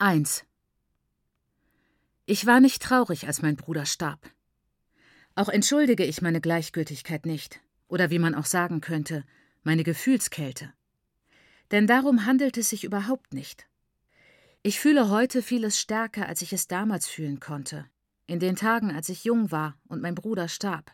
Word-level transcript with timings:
1. 0.00 0.44
Ich 2.24 2.46
war 2.46 2.60
nicht 2.60 2.80
traurig, 2.80 3.26
als 3.26 3.42
mein 3.42 3.56
Bruder 3.56 3.84
starb. 3.84 4.30
Auch 5.34 5.48
entschuldige 5.48 6.04
ich 6.04 6.22
meine 6.22 6.40
Gleichgültigkeit 6.40 7.26
nicht, 7.26 7.60
oder 7.88 8.08
wie 8.08 8.20
man 8.20 8.36
auch 8.36 8.44
sagen 8.44 8.80
könnte, 8.80 9.24
meine 9.64 9.82
Gefühlskälte. 9.82 10.72
Denn 11.72 11.88
darum 11.88 12.26
handelt 12.26 12.56
es 12.58 12.70
sich 12.70 12.84
überhaupt 12.84 13.34
nicht. 13.34 13.66
Ich 14.62 14.78
fühle 14.78 15.10
heute 15.10 15.42
vieles 15.42 15.80
stärker, 15.80 16.28
als 16.28 16.42
ich 16.42 16.52
es 16.52 16.68
damals 16.68 17.08
fühlen 17.08 17.40
konnte, 17.40 17.84
in 18.28 18.38
den 18.38 18.54
Tagen, 18.54 18.92
als 18.92 19.08
ich 19.08 19.24
jung 19.24 19.50
war 19.50 19.76
und 19.88 20.00
mein 20.00 20.14
Bruder 20.14 20.46
starb. 20.46 20.92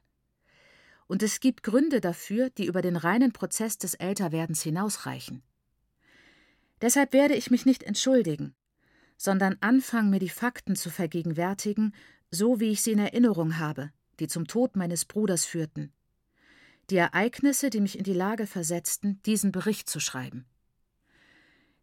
Und 1.09 1.23
es 1.23 1.41
gibt 1.41 1.63
Gründe 1.63 2.01
dafür, 2.01 2.49
die 2.49 2.65
über 2.65 2.81
den 2.81 2.97
reinen 2.97 3.33
Prozess 3.35 3.77
des 3.77 3.93
Älterwerdens 3.93 4.63
hinausreichen. 4.63 5.43
Deshalb 6.81 7.13
werde 7.13 7.35
ich 7.35 7.51
mich 7.51 7.67
nicht 7.67 7.83
entschuldigen, 7.83 8.55
sondern 9.25 9.57
anfangen, 9.63 10.11
mir 10.11 10.19
die 10.19 10.29
Fakten 10.29 10.77
zu 10.77 10.91
vergegenwärtigen, 10.91 11.95
so 12.31 12.61
wie 12.61 12.71
ich 12.73 12.83
sie 12.83 12.93
in 12.93 12.99
Erinnerung 12.99 13.59
habe, 13.59 13.91
die 14.21 14.29
zum 14.29 14.47
Tod 14.47 14.77
meines 14.77 15.07
Bruders 15.07 15.47
führten. 15.47 15.95
Die 16.91 16.97
Ereignisse, 16.97 17.71
die 17.71 17.81
mich 17.81 17.97
in 17.97 18.05
die 18.05 18.13
Lage 18.13 18.47
versetzten, 18.47 19.23
diesen 19.23 19.51
Bericht 19.51 19.89
zu 19.89 19.99
schreiben. 19.99 20.45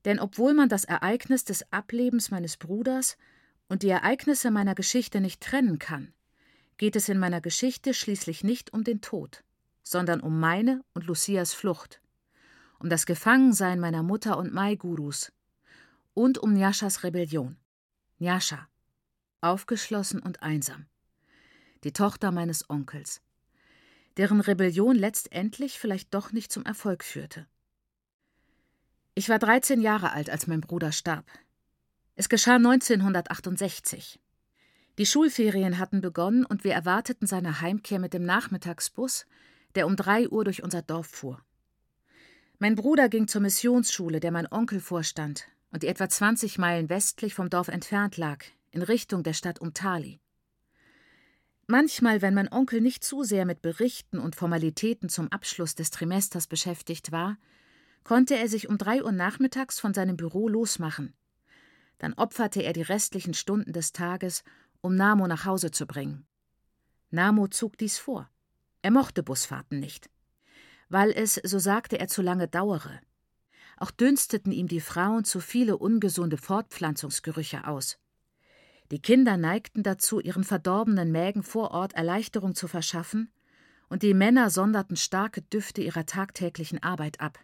Denn 0.05 0.19
obwohl 0.19 0.53
man 0.53 0.69
das 0.69 0.83
Ereignis 0.83 1.43
des 1.43 1.66
Ablebens 1.73 2.30
meines 2.30 2.57
Bruders 2.57 3.17
und 3.69 3.81
die 3.81 3.89
Ereignisse 3.89 4.52
meiner 4.52 4.75
Geschichte 4.75 5.19
nicht 5.19 5.41
trennen 5.41 5.80
kann, 5.80 6.13
geht 6.77 6.95
es 6.95 7.09
in 7.09 7.17
meiner 7.17 7.41
Geschichte 7.41 7.95
schließlich 7.95 8.44
nicht 8.44 8.71
um 8.71 8.83
den 8.83 9.02
Tod, 9.02 9.44
sondern 9.81 10.19
um 10.19 10.39
meine 10.39 10.83
und 10.94 11.08
Lucias 11.08 11.55
Flucht, 11.55 12.02
um 12.77 12.88
das 12.88 13.08
Gefangensein 13.08 13.80
meiner 13.80 14.03
Mutter 14.03 14.38
und 14.38 14.53
Mai-Gurus 14.53 15.31
und 16.13 16.38
um 16.38 16.53
Nyashas 16.53 17.03
Rebellion. 17.03 17.57
Nyasha, 18.19 18.67
aufgeschlossen 19.41 20.21
und 20.21 20.43
einsam, 20.43 20.86
die 21.83 21.91
Tochter 21.94 22.31
meines 22.31 22.69
Onkels, 22.69 23.22
deren 24.17 24.41
Rebellion 24.41 24.95
letztendlich 24.95 25.80
vielleicht 25.80 26.13
doch 26.13 26.31
nicht 26.31 26.52
zum 26.52 26.63
Erfolg 26.63 27.03
führte. 27.03 27.47
Ich 29.16 29.27
war 29.30 29.39
13 29.39 29.81
Jahre 29.81 30.11
alt, 30.11 30.30
als 30.30 30.45
mein 30.45 30.61
Bruder 30.61 30.91
starb. 30.91 31.25
Es 32.16 32.30
geschah 32.30 32.58
1968. 32.58 34.19
Die 34.99 35.05
Schulferien 35.05 35.80
hatten 35.80 36.02
begonnen 36.02 36.45
und 36.45 36.64
wir 36.64 36.73
erwarteten 36.73 37.25
seine 37.25 37.61
Heimkehr 37.61 37.97
mit 37.97 38.14
dem 38.14 38.23
Nachmittagsbus, 38.23 39.25
der 39.73 39.88
um 39.88 39.95
drei 39.95 40.30
Uhr 40.30 40.43
durch 40.43 40.61
unser 40.61 40.81
Dorf 40.81 41.08
fuhr. 41.08 41.43
Mein 42.59 42.75
Bruder 42.75 43.09
ging 43.09 43.27
zur 43.27 43.41
Missionsschule, 43.41 44.19
der 44.19 44.31
mein 44.31 44.52
Onkel 44.52 44.80
vorstand 44.80 45.47
und 45.72 45.83
die 45.83 45.88
etwa 45.88 46.08
20 46.08 46.58
Meilen 46.58 46.89
westlich 46.89 47.33
vom 47.33 47.50
Dorf 47.50 47.67
entfernt 47.67 48.17
lag, 48.17 48.44
in 48.72 48.81
Richtung 48.81 49.23
der 49.23 49.33
Stadt 49.33 49.59
Umtali. 49.59 50.19
Manchmal, 51.67 52.22
wenn 52.22 52.33
mein 52.33 52.52
Onkel 52.52 52.81
nicht 52.81 53.03
zu 53.03 53.23
sehr 53.23 53.45
mit 53.45 53.61
Berichten 53.61 54.19
und 54.19 54.36
Formalitäten 54.36 55.08
zum 55.08 55.31
Abschluss 55.31 55.75
des 55.75 55.89
Trimesters 55.89 56.47
beschäftigt 56.47 57.11
war, 57.11 57.38
konnte 58.03 58.36
er 58.36 58.49
sich 58.49 58.67
um 58.67 58.77
drei 58.77 59.03
Uhr 59.03 59.11
nachmittags 59.11 59.80
von 59.80 59.94
seinem 59.94 60.17
Büro 60.17 60.49
losmachen. 60.49 61.14
Dann 61.97 62.14
opferte 62.14 62.61
er 62.61 62.73
die 62.73 62.81
restlichen 62.81 63.33
Stunden 63.33 63.73
des 63.73 63.94
Tages, 63.94 64.44
um 64.81 64.95
Namo 64.95 65.27
nach 65.27 65.45
Hause 65.45 65.72
zu 65.72 65.86
bringen. 65.86 66.25
Namo 67.11 67.47
zog 67.47 67.77
dies 67.77 67.97
vor. 67.97 68.30
Er 68.81 68.92
mochte 68.92 69.22
Busfahrten 69.22 69.80
nicht, 69.80 70.09
weil 70.89 71.11
es, 71.11 71.36
so 71.36 71.59
sagte 71.59 71.99
er, 71.99 72.08
zu 72.08 72.22
lange 72.22 72.47
dauere. 72.47 72.99
Auch 73.81 73.89
dünsteten 73.89 74.51
ihm 74.51 74.67
die 74.67 74.79
Frauen 74.79 75.23
zu 75.23 75.39
viele 75.39 75.75
ungesunde 75.75 76.37
Fortpflanzungsgerüche 76.37 77.65
aus. 77.65 77.97
Die 78.91 79.01
Kinder 79.01 79.37
neigten 79.37 79.81
dazu, 79.81 80.19
ihren 80.19 80.43
verdorbenen 80.43 81.11
Mägen 81.11 81.41
vor 81.41 81.71
Ort 81.71 81.93
Erleichterung 81.93 82.53
zu 82.53 82.67
verschaffen, 82.67 83.31
und 83.89 84.03
die 84.03 84.13
Männer 84.13 84.52
sonderten 84.52 84.97
starke 84.97 85.41
Düfte 85.41 85.81
ihrer 85.81 86.05
tagtäglichen 86.05 86.83
Arbeit 86.83 87.21
ab. 87.21 87.39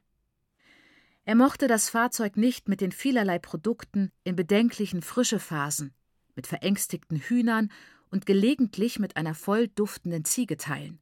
Er 1.25 1.33
mochte 1.33 1.67
das 1.67 1.89
Fahrzeug 1.89 2.37
nicht 2.37 2.69
mit 2.69 2.81
den 2.81 2.91
vielerlei 2.91 3.39
Produkten 3.39 4.11
in 4.23 4.35
bedenklichen 4.35 5.01
Frischephasen, 5.01 5.91
mit 6.35 6.45
verängstigten 6.45 7.17
Hühnern 7.17 7.71
und 8.11 8.27
gelegentlich 8.27 8.99
mit 8.99 9.17
einer 9.17 9.33
voll 9.33 9.69
duftenden 9.69 10.23
Ziege 10.23 10.57
teilen. 10.57 10.99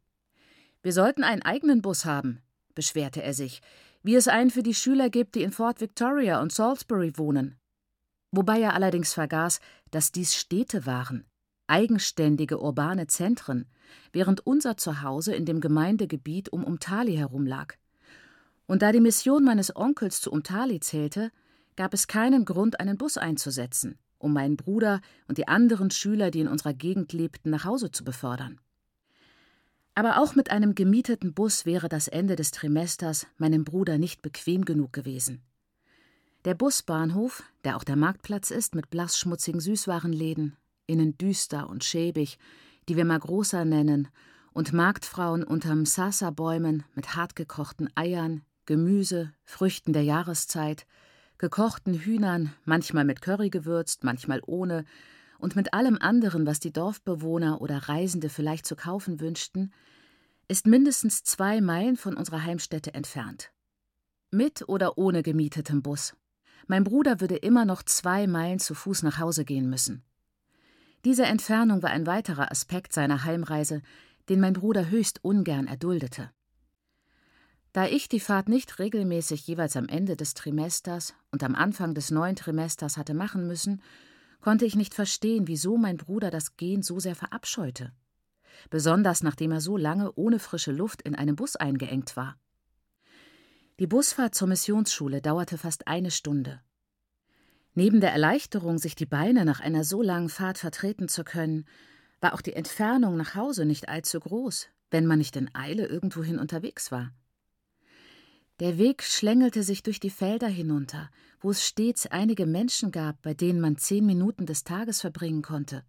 Wir 0.82 0.94
sollten 0.94 1.26
einen 1.26 1.42
eigenen 1.42 1.82
Bus 1.82 2.06
haben, 2.06 2.42
beschwerte 2.74 3.22
er 3.22 3.34
sich, 3.34 3.62
wie 4.06 4.14
es 4.14 4.28
einen 4.28 4.52
für 4.52 4.62
die 4.62 4.76
Schüler 4.76 5.10
gibt, 5.10 5.34
die 5.34 5.42
in 5.42 5.52
Fort 5.52 5.82
Victoria 5.82 6.40
und 6.40 6.52
Salisbury 6.52 7.18
wohnen. 7.18 7.58
Wobei 8.30 8.62
er 8.62 8.76
allerdings 8.76 9.14
vergaß, 9.14 9.60
dass 9.90 10.12
dies 10.12 10.36
Städte 10.36 10.86
waren, 10.86 11.26
eigenständige 11.66 12.62
urbane 12.62 13.08
Zentren, 13.08 13.66
während 14.14 14.46
unser 14.46 14.78
Zuhause 14.78 15.34
in 15.34 15.46
dem 15.46 15.60
Gemeindegebiet 15.60 16.50
um 16.50 16.64
Umtali 16.64 17.16
herum 17.16 17.48
lag. 17.48 17.74
Und 18.68 18.84
da 18.84 18.92
die 18.92 19.00
Mission 19.00 19.44
meines 19.44 19.76
Onkels 19.76 20.22
zu 20.22 20.32
Umtali 20.32 20.80
zählte, 20.80 21.32
gab 21.76 21.96
es 21.96 22.06
keinen 22.06 22.46
Grund, 22.46 22.80
einen 22.80 23.00
Bus 23.00 23.18
einzusetzen, 23.18 23.98
um 24.20 24.34
meinen 24.34 24.56
Bruder 24.56 25.02
und 25.28 25.40
die 25.40 25.48
anderen 25.48 25.90
Schüler, 25.90 26.30
die 26.30 26.42
in 26.42 26.48
unserer 26.48 26.76
Gegend 26.76 27.12
lebten, 27.12 27.50
nach 27.50 27.66
Hause 27.66 27.90
zu 27.90 28.04
befördern. 28.04 28.60
Aber 29.96 30.22
auch 30.22 30.36
mit 30.36 30.52
einem 30.52 30.76
gemieteten 30.76 31.34
Bus 31.34 31.66
wäre 31.66 31.88
das 31.88 32.10
Ende 32.10 32.36
des 32.36 32.52
Trimesters 32.52 33.28
meinem 33.38 33.64
Bruder 33.64 33.98
nicht 33.98 34.22
bequem 34.22 34.66
genug 34.66 34.92
gewesen. 34.92 35.42
Der 36.44 36.54
Busbahnhof, 36.54 37.44
der 37.64 37.78
auch 37.78 37.86
der 37.86 37.96
Marktplatz 37.96 38.52
ist 38.52 38.76
mit 38.76 38.90
blassschmutzigen 38.90 39.62
Süßwarenläden, 39.62 40.58
innen 40.86 41.18
düster 41.18 41.70
und 41.70 41.84
schäbig, 41.84 42.38
die 42.88 42.98
wir 42.98 43.06
Magrosa 43.06 43.66
nennen, 43.66 44.10
und 44.54 44.72
Marktfrauen 44.72 45.44
unterm 45.44 45.86
Sasa-Bäumen 45.86 46.84
mit 46.94 47.16
hartgekochten 47.16 47.90
Eiern, 47.96 48.44
Gemüse, 48.66 49.34
Früchten 49.44 49.92
der 49.92 50.04
Jahreszeit, 50.04 50.86
gekochten 51.38 51.94
Hühnern, 51.94 52.54
manchmal 52.64 53.06
mit 53.06 53.22
Curry 53.22 53.50
gewürzt, 53.50 54.04
manchmal 54.04 54.42
ohne, 54.46 54.86
und 55.46 55.56
mit 55.56 55.76
allem 55.76 56.00
anderen, 56.02 56.48
was 56.48 56.60
die 56.60 56.74
Dorfbewohner 56.74 57.62
oder 57.62 57.88
Reisende 57.88 58.30
vielleicht 58.30 58.66
zu 58.66 58.76
kaufen 58.76 59.20
wünschten, 59.20 59.72
ist 60.48 60.66
mindestens 60.66 61.24
zwei 61.24 61.62
Meilen 61.62 61.98
von 61.98 62.18
unserer 62.18 62.44
Heimstätte 62.44 62.96
entfernt. 62.96 63.52
Mit 64.32 64.68
oder 64.68 64.98
ohne 64.98 65.22
gemietetem 65.22 65.84
Bus. 65.84 66.16
Mein 66.66 66.84
Bruder 66.84 67.22
würde 67.22 67.36
immer 67.36 67.64
noch 67.64 67.84
zwei 67.84 68.26
Meilen 68.26 68.58
zu 68.58 68.74
Fuß 68.74 69.04
nach 69.04 69.20
Hause 69.20 69.46
gehen 69.46 69.70
müssen. 69.70 70.02
Diese 71.06 71.26
Entfernung 71.26 71.84
war 71.84 71.92
ein 71.92 72.08
weiterer 72.08 72.50
Aspekt 72.50 72.92
seiner 72.92 73.24
Heimreise, 73.24 73.84
den 74.30 74.40
mein 74.40 74.54
Bruder 74.54 74.90
höchst 74.90 75.24
ungern 75.24 75.68
erduldete. 75.68 76.32
Da 77.72 77.86
ich 77.86 78.10
die 78.10 78.20
Fahrt 78.20 78.50
nicht 78.50 78.80
regelmäßig 78.80 79.46
jeweils 79.46 79.78
am 79.78 79.90
Ende 79.90 80.16
des 80.16 80.34
Trimesters 80.34 81.14
und 81.30 81.44
am 81.44 81.54
Anfang 81.54 81.94
des 81.94 82.10
neuen 82.10 82.36
Trimesters 82.36 82.98
hatte 82.98 83.14
machen 83.14 83.46
müssen, 83.46 83.84
konnte 84.42 84.66
ich 84.66 84.76
nicht 84.76 84.94
verstehen, 84.94 85.48
wieso 85.48 85.78
mein 85.78 85.98
Bruder 85.98 86.30
das 86.30 86.58
Gehen 86.58 86.84
so 86.84 87.00
sehr 87.00 87.16
verabscheute. 87.16 87.92
Besonders 88.70 89.24
nachdem 89.24 89.52
er 89.52 89.62
so 89.62 89.78
lange 89.78 90.12
ohne 90.14 90.40
frische 90.40 90.72
Luft 90.72 91.02
in 91.02 91.16
einem 91.16 91.36
Bus 91.36 91.56
eingeengt 91.56 92.16
war. 92.16 92.38
Die 93.80 93.88
Busfahrt 93.88 94.36
zur 94.36 94.48
Missionsschule 94.48 95.22
dauerte 95.22 95.58
fast 95.58 95.88
eine 95.88 96.12
Stunde. 96.12 96.62
Neben 97.74 98.00
der 98.00 98.14
Erleichterung, 98.14 98.78
sich 98.78 98.96
die 98.96 99.06
Beine 99.06 99.44
nach 99.44 99.60
einer 99.60 99.84
so 99.84 100.02
langen 100.02 100.30
Fahrt 100.30 100.58
vertreten 100.58 101.10
zu 101.10 101.26
können, 101.26 101.66
war 102.22 102.34
auch 102.34 102.42
die 102.42 102.54
Entfernung 102.54 103.18
nach 103.18 103.36
Hause 103.36 103.66
nicht 103.66 103.90
allzu 103.90 104.22
groß, 104.22 104.70
wenn 104.92 105.06
man 105.06 105.18
nicht 105.18 105.36
in 105.36 105.54
Eile 105.54 105.86
irgendwohin 105.86 106.40
unterwegs 106.40 106.90
war. 106.92 107.12
Der 108.62 108.78
Weg 108.78 109.04
schlängelte 109.04 109.64
sich 109.64 109.84
durch 109.84 110.00
die 110.00 110.10
Felder 110.10 110.48
hinunter, 110.48 111.10
wo 111.42 111.52
es 111.52 111.66
stets 111.66 112.08
einige 112.08 112.46
Menschen 112.46 112.92
gab, 112.92 113.22
bei 113.22 113.34
denen 113.34 113.60
man 113.60 113.76
zehn 113.76 114.06
Minuten 114.06 114.46
des 114.46 114.64
Tages 114.64 115.02
verbringen 115.02 115.42
konnte, 115.42 115.84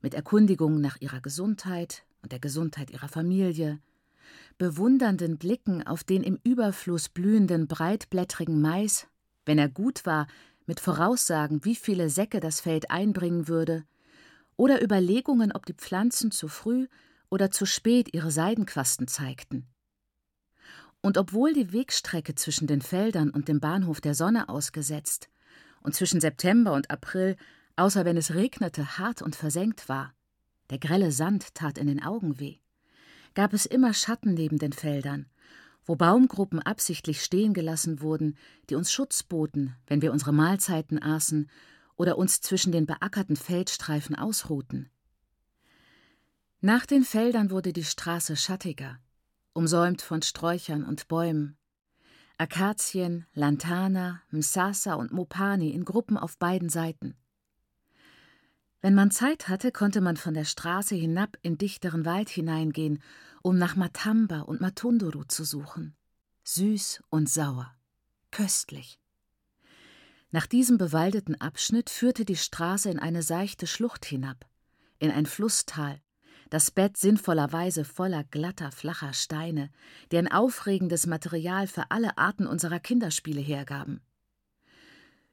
mit 0.00 0.14
Erkundigungen 0.14 0.80
nach 0.80 1.00
ihrer 1.00 1.20
Gesundheit 1.20 2.04
und 2.22 2.30
der 2.30 2.38
Gesundheit 2.38 2.92
ihrer 2.92 3.08
Familie, 3.08 3.80
bewundernden 4.58 5.38
Blicken 5.38 5.84
auf 5.84 6.04
den 6.04 6.22
im 6.22 6.38
Überfluss 6.44 7.08
blühenden 7.08 7.66
breitblättrigen 7.66 8.60
Mais, 8.60 9.08
wenn 9.44 9.58
er 9.58 9.68
gut 9.68 10.06
war, 10.06 10.28
mit 10.66 10.78
Voraussagen, 10.78 11.64
wie 11.64 11.74
viele 11.74 12.10
Säcke 12.10 12.38
das 12.38 12.60
Feld 12.60 12.92
einbringen 12.92 13.48
würde, 13.48 13.84
oder 14.56 14.84
Überlegungen, 14.84 15.50
ob 15.50 15.66
die 15.66 15.74
Pflanzen 15.74 16.30
zu 16.30 16.46
früh 16.46 16.86
oder 17.28 17.50
zu 17.50 17.66
spät 17.66 18.14
ihre 18.14 18.30
Seidenquasten 18.30 19.08
zeigten. 19.08 19.66
Und 21.00 21.16
obwohl 21.16 21.52
die 21.52 21.72
Wegstrecke 21.72 22.34
zwischen 22.34 22.66
den 22.66 22.82
Feldern 22.82 23.30
und 23.30 23.48
dem 23.48 23.60
Bahnhof 23.60 24.00
der 24.00 24.14
Sonne 24.14 24.48
ausgesetzt 24.48 25.28
und 25.80 25.94
zwischen 25.94 26.20
September 26.20 26.72
und 26.72 26.90
April, 26.90 27.36
außer 27.76 28.04
wenn 28.04 28.16
es 28.16 28.34
regnete, 28.34 28.98
hart 28.98 29.22
und 29.22 29.36
versenkt 29.36 29.88
war, 29.88 30.12
der 30.70 30.78
grelle 30.78 31.12
Sand 31.12 31.54
tat 31.54 31.78
in 31.78 31.86
den 31.86 32.02
Augen 32.02 32.40
weh, 32.40 32.58
gab 33.34 33.52
es 33.52 33.66
immer 33.66 33.94
Schatten 33.94 34.34
neben 34.34 34.58
den 34.58 34.72
Feldern, 34.72 35.26
wo 35.84 35.96
Baumgruppen 35.96 36.60
absichtlich 36.60 37.22
stehen 37.22 37.54
gelassen 37.54 38.02
wurden, 38.02 38.36
die 38.68 38.74
uns 38.74 38.92
Schutz 38.92 39.22
boten, 39.22 39.74
wenn 39.86 40.02
wir 40.02 40.12
unsere 40.12 40.32
Mahlzeiten 40.32 41.02
aßen, 41.02 41.48
oder 41.96 42.18
uns 42.18 42.40
zwischen 42.40 42.72
den 42.72 42.86
beackerten 42.86 43.36
Feldstreifen 43.36 44.14
ausruhten. 44.14 44.90
Nach 46.60 46.86
den 46.86 47.04
Feldern 47.04 47.50
wurde 47.50 47.72
die 47.72 47.84
Straße 47.84 48.36
schattiger, 48.36 48.98
umsäumt 49.58 50.02
von 50.02 50.22
Sträuchern 50.22 50.84
und 50.84 51.08
Bäumen. 51.08 51.56
Akazien, 52.36 53.26
Lantana, 53.34 54.22
Msasa 54.30 54.94
und 54.94 55.10
Mopani 55.10 55.70
in 55.70 55.84
Gruppen 55.84 56.16
auf 56.16 56.38
beiden 56.38 56.68
Seiten. 56.68 57.16
Wenn 58.80 58.94
man 58.94 59.10
Zeit 59.10 59.48
hatte, 59.48 59.72
konnte 59.72 60.00
man 60.00 60.16
von 60.16 60.34
der 60.34 60.44
Straße 60.44 60.94
hinab 60.94 61.36
in 61.42 61.58
dichteren 61.58 62.04
Wald 62.04 62.28
hineingehen, 62.28 63.02
um 63.42 63.58
nach 63.58 63.74
Matamba 63.74 64.42
und 64.42 64.60
Matunduru 64.60 65.24
zu 65.24 65.42
suchen. 65.42 65.96
Süß 66.44 67.02
und 67.10 67.28
sauer, 67.28 67.74
köstlich. 68.30 69.00
Nach 70.30 70.46
diesem 70.46 70.78
bewaldeten 70.78 71.34
Abschnitt 71.34 71.90
führte 71.90 72.24
die 72.24 72.36
Straße 72.36 72.90
in 72.90 73.00
eine 73.00 73.24
seichte 73.24 73.66
Schlucht 73.66 74.04
hinab, 74.04 74.48
in 75.00 75.10
ein 75.10 75.26
Flusstal, 75.26 76.00
das 76.50 76.70
Bett 76.70 76.96
sinnvollerweise 76.96 77.84
voller 77.84 78.24
glatter, 78.24 78.72
flacher 78.72 79.12
Steine, 79.12 79.70
die 80.10 80.18
ein 80.18 80.30
aufregendes 80.30 81.06
Material 81.06 81.66
für 81.66 81.90
alle 81.90 82.18
Arten 82.18 82.46
unserer 82.46 82.80
Kinderspiele 82.80 83.40
hergaben. 83.40 84.00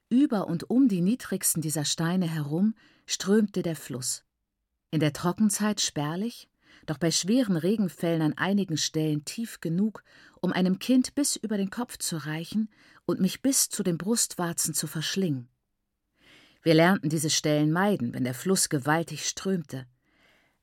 Über 0.09 0.47
und 0.47 0.69
um 0.69 0.87
die 0.87 1.01
niedrigsten 1.01 1.61
dieser 1.61 1.85
Steine 1.85 2.27
herum 2.27 2.75
strömte 3.05 3.61
der 3.63 3.75
Fluss. 3.75 4.23
In 4.91 4.99
der 4.99 5.13
Trockenzeit 5.13 5.81
spärlich, 5.81 6.47
doch 6.85 6.97
bei 6.97 7.11
schweren 7.11 7.57
Regenfällen 7.57 8.21
an 8.21 8.33
einigen 8.37 8.77
Stellen 8.77 9.25
tief 9.25 9.61
genug, 9.61 10.03
um 10.41 10.51
einem 10.51 10.79
Kind 10.79 11.15
bis 11.15 11.35
über 11.35 11.57
den 11.57 11.69
Kopf 11.69 11.97
zu 11.97 12.17
reichen 12.17 12.69
und 13.05 13.19
mich 13.19 13.41
bis 13.41 13.69
zu 13.69 13.83
den 13.83 13.97
Brustwarzen 13.97 14.73
zu 14.73 14.87
verschlingen. 14.87 15.47
Wir 16.61 16.73
lernten 16.73 17.09
diese 17.09 17.29
Stellen 17.29 17.71
meiden, 17.71 18.13
wenn 18.13 18.23
der 18.23 18.33
Fluss 18.33 18.69
gewaltig 18.69 19.27
strömte. 19.27 19.85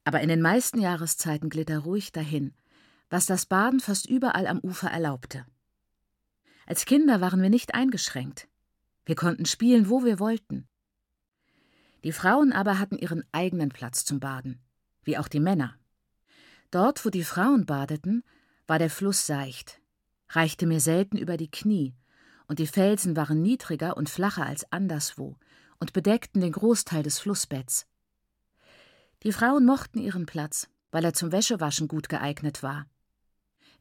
Aber 0.04 0.20
in 0.20 0.28
den 0.28 0.40
meisten 0.40 0.80
Jahreszeiten 0.80 1.48
glitt 1.48 1.70
er 1.70 1.80
ruhig 1.80 2.12
dahin, 2.12 2.54
was 3.08 3.26
das 3.26 3.46
Baden 3.46 3.80
fast 3.80 4.08
überall 4.08 4.46
am 4.46 4.58
Ufer 4.58 4.90
erlaubte. 4.90 5.46
Als 6.66 6.84
Kinder 6.84 7.20
waren 7.20 7.42
wir 7.42 7.50
nicht 7.50 7.74
eingeschränkt. 7.74 8.48
Wir 9.04 9.16
konnten 9.16 9.46
spielen, 9.46 9.88
wo 9.88 10.04
wir 10.04 10.18
wollten. 10.18 10.68
Die 12.04 12.12
Frauen 12.12 12.52
aber 12.52 12.78
hatten 12.78 12.98
ihren 12.98 13.24
eigenen 13.32 13.68
Platz 13.68 14.04
zum 14.04 14.18
Baden, 14.18 14.60
wie 15.04 15.18
auch 15.18 15.28
die 15.28 15.40
Männer. 15.40 15.74
Dort, 16.70 17.04
wo 17.04 17.10
die 17.10 17.24
Frauen 17.24 17.66
badeten, 17.66 18.24
war 18.66 18.78
der 18.78 18.90
Fluss 18.90 19.26
seicht, 19.26 19.80
reichte 20.30 20.66
mir 20.66 20.80
selten 20.80 21.18
über 21.18 21.36
die 21.36 21.50
Knie, 21.50 21.94
und 22.48 22.58
die 22.58 22.66
Felsen 22.66 23.16
waren 23.16 23.42
niedriger 23.42 23.96
und 23.96 24.08
flacher 24.08 24.46
als 24.46 24.70
anderswo 24.72 25.36
und 25.78 25.92
bedeckten 25.92 26.40
den 26.40 26.52
Großteil 26.52 27.02
des 27.02 27.18
Flussbetts. 27.18 27.86
Die 29.22 29.32
Frauen 29.32 29.64
mochten 29.64 29.98
ihren 29.98 30.26
Platz, 30.26 30.68
weil 30.90 31.04
er 31.04 31.14
zum 31.14 31.32
Wäschewaschen 31.32 31.88
gut 31.88 32.08
geeignet 32.08 32.62
war. 32.62 32.86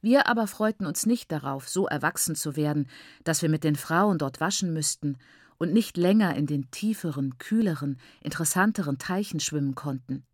Wir 0.00 0.26
aber 0.26 0.46
freuten 0.46 0.86
uns 0.86 1.06
nicht 1.06 1.30
darauf, 1.30 1.68
so 1.68 1.86
erwachsen 1.86 2.34
zu 2.34 2.56
werden, 2.56 2.88
dass 3.24 3.42
wir 3.42 3.48
mit 3.48 3.64
den 3.64 3.76
Frauen 3.76 4.18
dort 4.18 4.40
waschen 4.40 4.72
müssten 4.72 5.16
und 5.58 5.72
nicht 5.72 5.96
länger 5.96 6.34
in 6.34 6.46
den 6.46 6.70
tieferen, 6.70 7.38
kühleren, 7.38 8.00
interessanteren 8.20 8.98
Teichen 8.98 9.38
schwimmen 9.38 9.76
konnten. 9.76 10.24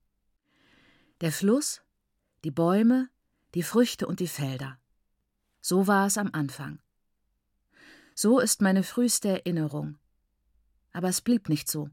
Der 1.21 1.33
Fluss, 1.33 1.83
die 2.45 2.51
Bäume, 2.51 3.11
die 3.55 3.63
Früchte 3.63 4.07
und 4.07 4.21
die 4.21 4.29
Felder. 4.29 4.79
So 5.61 5.87
war 5.87 6.07
es 6.07 6.17
am 6.17 6.31
Anfang. 6.33 6.79
So 8.15 8.41
ist 8.41 8.63
meine 8.63 8.83
früheste 8.83 9.29
Erinnerung. 9.29 9.99
Aber 10.93 11.09
es 11.09 11.21
blieb 11.21 11.49
nicht 11.49 11.71
so. 11.71 11.91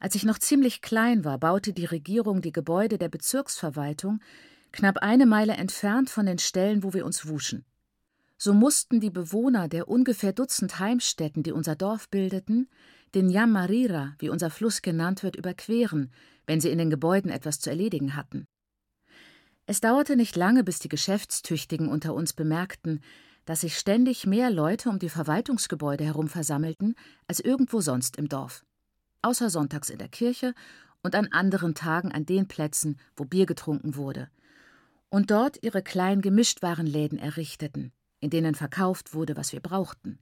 Als 0.00 0.14
ich 0.14 0.24
noch 0.24 0.38
ziemlich 0.38 0.80
klein 0.80 1.24
war, 1.24 1.38
baute 1.38 1.72
die 1.72 1.84
Regierung 1.84 2.40
die 2.40 2.52
Gebäude 2.52 2.98
der 2.98 3.08
Bezirksverwaltung 3.08 4.20
knapp 4.70 4.98
eine 4.98 5.26
Meile 5.26 5.54
entfernt 5.54 6.10
von 6.10 6.26
den 6.26 6.38
Stellen, 6.38 6.82
wo 6.82 6.92
wir 6.92 7.04
uns 7.04 7.26
wuschen. 7.26 7.64
So 8.36 8.54
mussten 8.54 9.00
die 9.00 9.10
Bewohner 9.10 9.66
der 9.66 9.88
ungefähr 9.88 10.32
Dutzend 10.32 10.78
Heimstätten, 10.78 11.42
die 11.42 11.50
unser 11.50 11.74
Dorf 11.74 12.08
bildeten, 12.08 12.68
den 13.14 13.30
Yamarira, 13.30 14.14
wie 14.20 14.28
unser 14.28 14.50
Fluss 14.50 14.82
genannt 14.82 15.24
wird, 15.24 15.34
überqueren, 15.34 16.12
wenn 16.46 16.60
sie 16.60 16.70
in 16.70 16.78
den 16.78 16.90
Gebäuden 16.90 17.30
etwas 17.30 17.58
zu 17.58 17.70
erledigen 17.70 18.14
hatten. 18.14 18.46
Es 19.66 19.80
dauerte 19.80 20.14
nicht 20.14 20.36
lange, 20.36 20.62
bis 20.62 20.78
die 20.78 20.88
Geschäftstüchtigen 20.88 21.88
unter 21.88 22.14
uns 22.14 22.32
bemerkten, 22.32 23.00
dass 23.44 23.62
sich 23.62 23.76
ständig 23.76 24.26
mehr 24.26 24.50
Leute 24.50 24.88
um 24.88 24.98
die 24.98 25.08
Verwaltungsgebäude 25.08 26.04
herum 26.04 26.28
versammelten 26.28 26.94
als 27.26 27.40
irgendwo 27.40 27.80
sonst 27.80 28.16
im 28.16 28.28
Dorf. 28.28 28.64
Außer 29.22 29.50
sonntags 29.50 29.90
in 29.90 29.98
der 29.98 30.08
Kirche 30.08 30.54
und 31.02 31.14
an 31.14 31.28
anderen 31.32 31.74
Tagen 31.74 32.12
an 32.12 32.26
den 32.26 32.48
Plätzen, 32.48 32.98
wo 33.16 33.24
Bier 33.24 33.46
getrunken 33.46 33.96
wurde. 33.96 34.28
Und 35.10 35.30
dort 35.30 35.62
ihre 35.62 35.82
kleinen 35.82 36.22
Gemischtwarenläden 36.22 37.18
errichteten, 37.18 37.92
in 38.20 38.30
denen 38.30 38.54
verkauft 38.54 39.14
wurde, 39.14 39.36
was 39.36 39.52
wir 39.52 39.60
brauchten: 39.60 40.18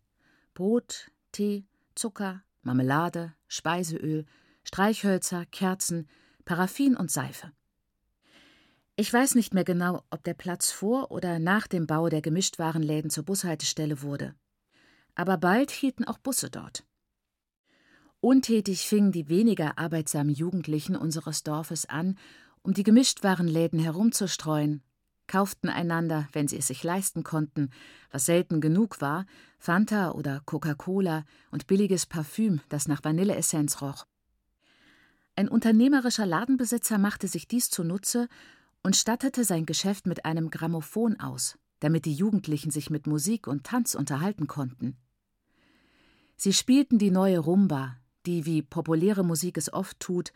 Brot, 0.54 1.10
Tee, 1.32 1.64
Zucker, 1.94 2.42
Marmelade, 2.62 3.34
Speiseöl, 3.48 4.26
Streichhölzer, 4.64 5.44
Kerzen, 5.46 6.08
Paraffin 6.44 6.96
und 6.96 7.10
Seife. 7.10 7.52
Ich 8.96 9.12
weiß 9.12 9.34
nicht 9.34 9.52
mehr 9.52 9.64
genau, 9.64 10.02
ob 10.10 10.24
der 10.24 10.34
Platz 10.34 10.70
vor 10.70 11.10
oder 11.10 11.38
nach 11.38 11.66
dem 11.66 11.86
Bau 11.86 12.08
der 12.08 12.22
Gemischtwarenläden 12.22 13.10
zur 13.10 13.24
Bushaltestelle 13.24 14.00
wurde. 14.00 14.34
Aber 15.14 15.36
bald 15.36 15.70
hielten 15.70 16.04
auch 16.04 16.18
Busse 16.18 16.48
dort. 16.50 16.84
Untätig 18.20 18.86
fingen 18.86 19.12
die 19.12 19.28
weniger 19.28 19.78
arbeitsamen 19.78 20.34
Jugendlichen 20.34 20.96
unseres 20.96 21.42
Dorfes 21.42 21.86
an, 21.86 22.18
um 22.62 22.74
die 22.74 22.82
Gemischtwarenläden 22.82 23.78
herumzustreuen 23.78 24.82
kauften 25.26 25.68
einander, 25.68 26.28
wenn 26.32 26.48
sie 26.48 26.58
es 26.58 26.68
sich 26.68 26.82
leisten 26.82 27.22
konnten, 27.22 27.70
was 28.10 28.26
selten 28.26 28.60
genug 28.60 29.00
war, 29.00 29.26
Fanta 29.58 30.12
oder 30.12 30.40
Coca-Cola 30.44 31.24
und 31.50 31.66
billiges 31.66 32.06
Parfüm, 32.06 32.60
das 32.68 32.88
nach 32.88 33.04
Vanilleessenz 33.04 33.82
roch. 33.82 34.06
Ein 35.34 35.48
unternehmerischer 35.48 36.26
Ladenbesitzer 36.26 36.98
machte 36.98 37.28
sich 37.28 37.46
dies 37.46 37.68
zunutze 37.68 38.28
und 38.82 38.96
stattete 38.96 39.44
sein 39.44 39.66
Geschäft 39.66 40.06
mit 40.06 40.24
einem 40.24 40.50
Grammophon 40.50 41.20
aus, 41.20 41.58
damit 41.80 42.04
die 42.04 42.14
Jugendlichen 42.14 42.70
sich 42.70 42.88
mit 42.88 43.06
Musik 43.06 43.46
und 43.46 43.64
Tanz 43.64 43.94
unterhalten 43.94 44.46
konnten. 44.46 44.96
Sie 46.36 46.52
spielten 46.52 46.98
die 46.98 47.10
neue 47.10 47.38
Rumba, 47.38 47.96
die, 48.26 48.44
wie 48.46 48.62
populäre 48.62 49.24
Musik 49.24 49.56
es 49.56 49.72
oft 49.72 49.98
tut, 50.00 50.32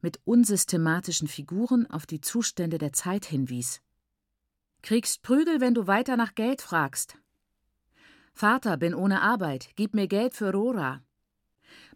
mit 0.00 0.20
unsystematischen 0.24 1.28
Figuren 1.28 1.90
auf 1.90 2.06
die 2.06 2.20
Zustände 2.20 2.78
der 2.78 2.92
Zeit 2.92 3.24
hinwies. 3.24 3.80
Kriegst 4.82 5.22
Prügel, 5.22 5.60
wenn 5.60 5.74
du 5.74 5.86
weiter 5.86 6.16
nach 6.16 6.34
Geld 6.34 6.60
fragst. 6.60 7.16
Vater, 8.34 8.76
bin 8.76 8.94
ohne 8.94 9.22
Arbeit, 9.22 9.70
gib 9.76 9.94
mir 9.94 10.08
Geld 10.08 10.34
für 10.34 10.52
Rora. 10.52 11.02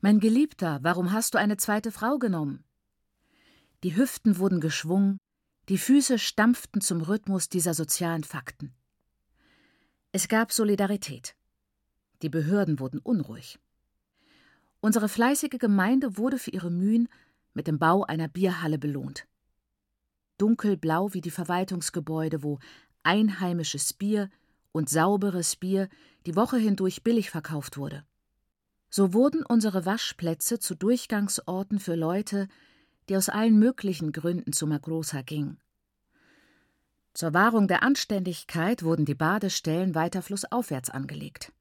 Mein 0.01 0.21
Geliebter, 0.21 0.79
warum 0.83 1.13
hast 1.13 1.35
du 1.35 1.39
eine 1.39 1.57
zweite 1.57 1.93
Frau 1.93 2.19
genommen? 2.19 2.65
Die 3.83 3.97
Hüften 3.97 4.39
wurden 4.39 4.61
geschwungen, 4.61 5.19
die 5.69 5.79
Füße 5.79 6.19
stampften 6.19 6.81
zum 6.81 7.03
Rhythmus 7.03 7.49
dieser 7.49 7.75
sozialen 7.75 8.25
Fakten. 8.25 8.75
Es 10.13 10.29
gab 10.29 10.53
Solidarität. 10.53 11.37
Die 12.23 12.31
Behörden 12.31 12.81
wurden 12.81 12.99
unruhig. 13.01 13.59
Unsere 14.81 15.09
fleißige 15.09 15.59
Gemeinde 15.59 16.17
wurde 16.17 16.39
für 16.39 16.51
ihre 16.51 16.71
Mühen 16.71 17.09
mit 17.53 17.67
dem 17.67 17.79
Bau 17.79 18.05
einer 18.05 18.29
Bierhalle 18.29 18.79
belohnt 18.79 19.27
dunkelblau 20.39 21.13
wie 21.13 21.21
die 21.21 21.31
Verwaltungsgebäude, 21.31 22.43
wo 22.43 22.59
einheimisches 23.03 23.93
Bier 23.93 24.31
und 24.73 24.89
sauberes 24.89 25.57
Bier 25.57 25.89
die 26.27 26.37
Woche 26.37 26.57
hindurch 26.57 27.03
billig 27.03 27.31
verkauft 27.31 27.77
wurde. 27.77 28.05
So 28.91 29.13
wurden 29.13 29.45
unsere 29.45 29.85
Waschplätze 29.85 30.59
zu 30.59 30.75
Durchgangsorten 30.75 31.79
für 31.79 31.95
Leute, 31.95 32.49
die 33.09 33.17
aus 33.17 33.29
allen 33.29 33.59
möglichen 33.59 34.13
Gründen 34.13 34.53
zu 34.53 34.67
Magrosa 34.67 35.23
gingen. 35.23 35.61
Zur 37.13 37.35
Wahrung 37.35 37.69
der 37.69 37.83
Anständigkeit 37.83 38.83
wurden 38.83 39.05
die 39.05 39.15
Badestellen 39.15 39.95
weiter 39.95 40.23
flussaufwärts 40.23 40.89
angelegt. 40.89 41.53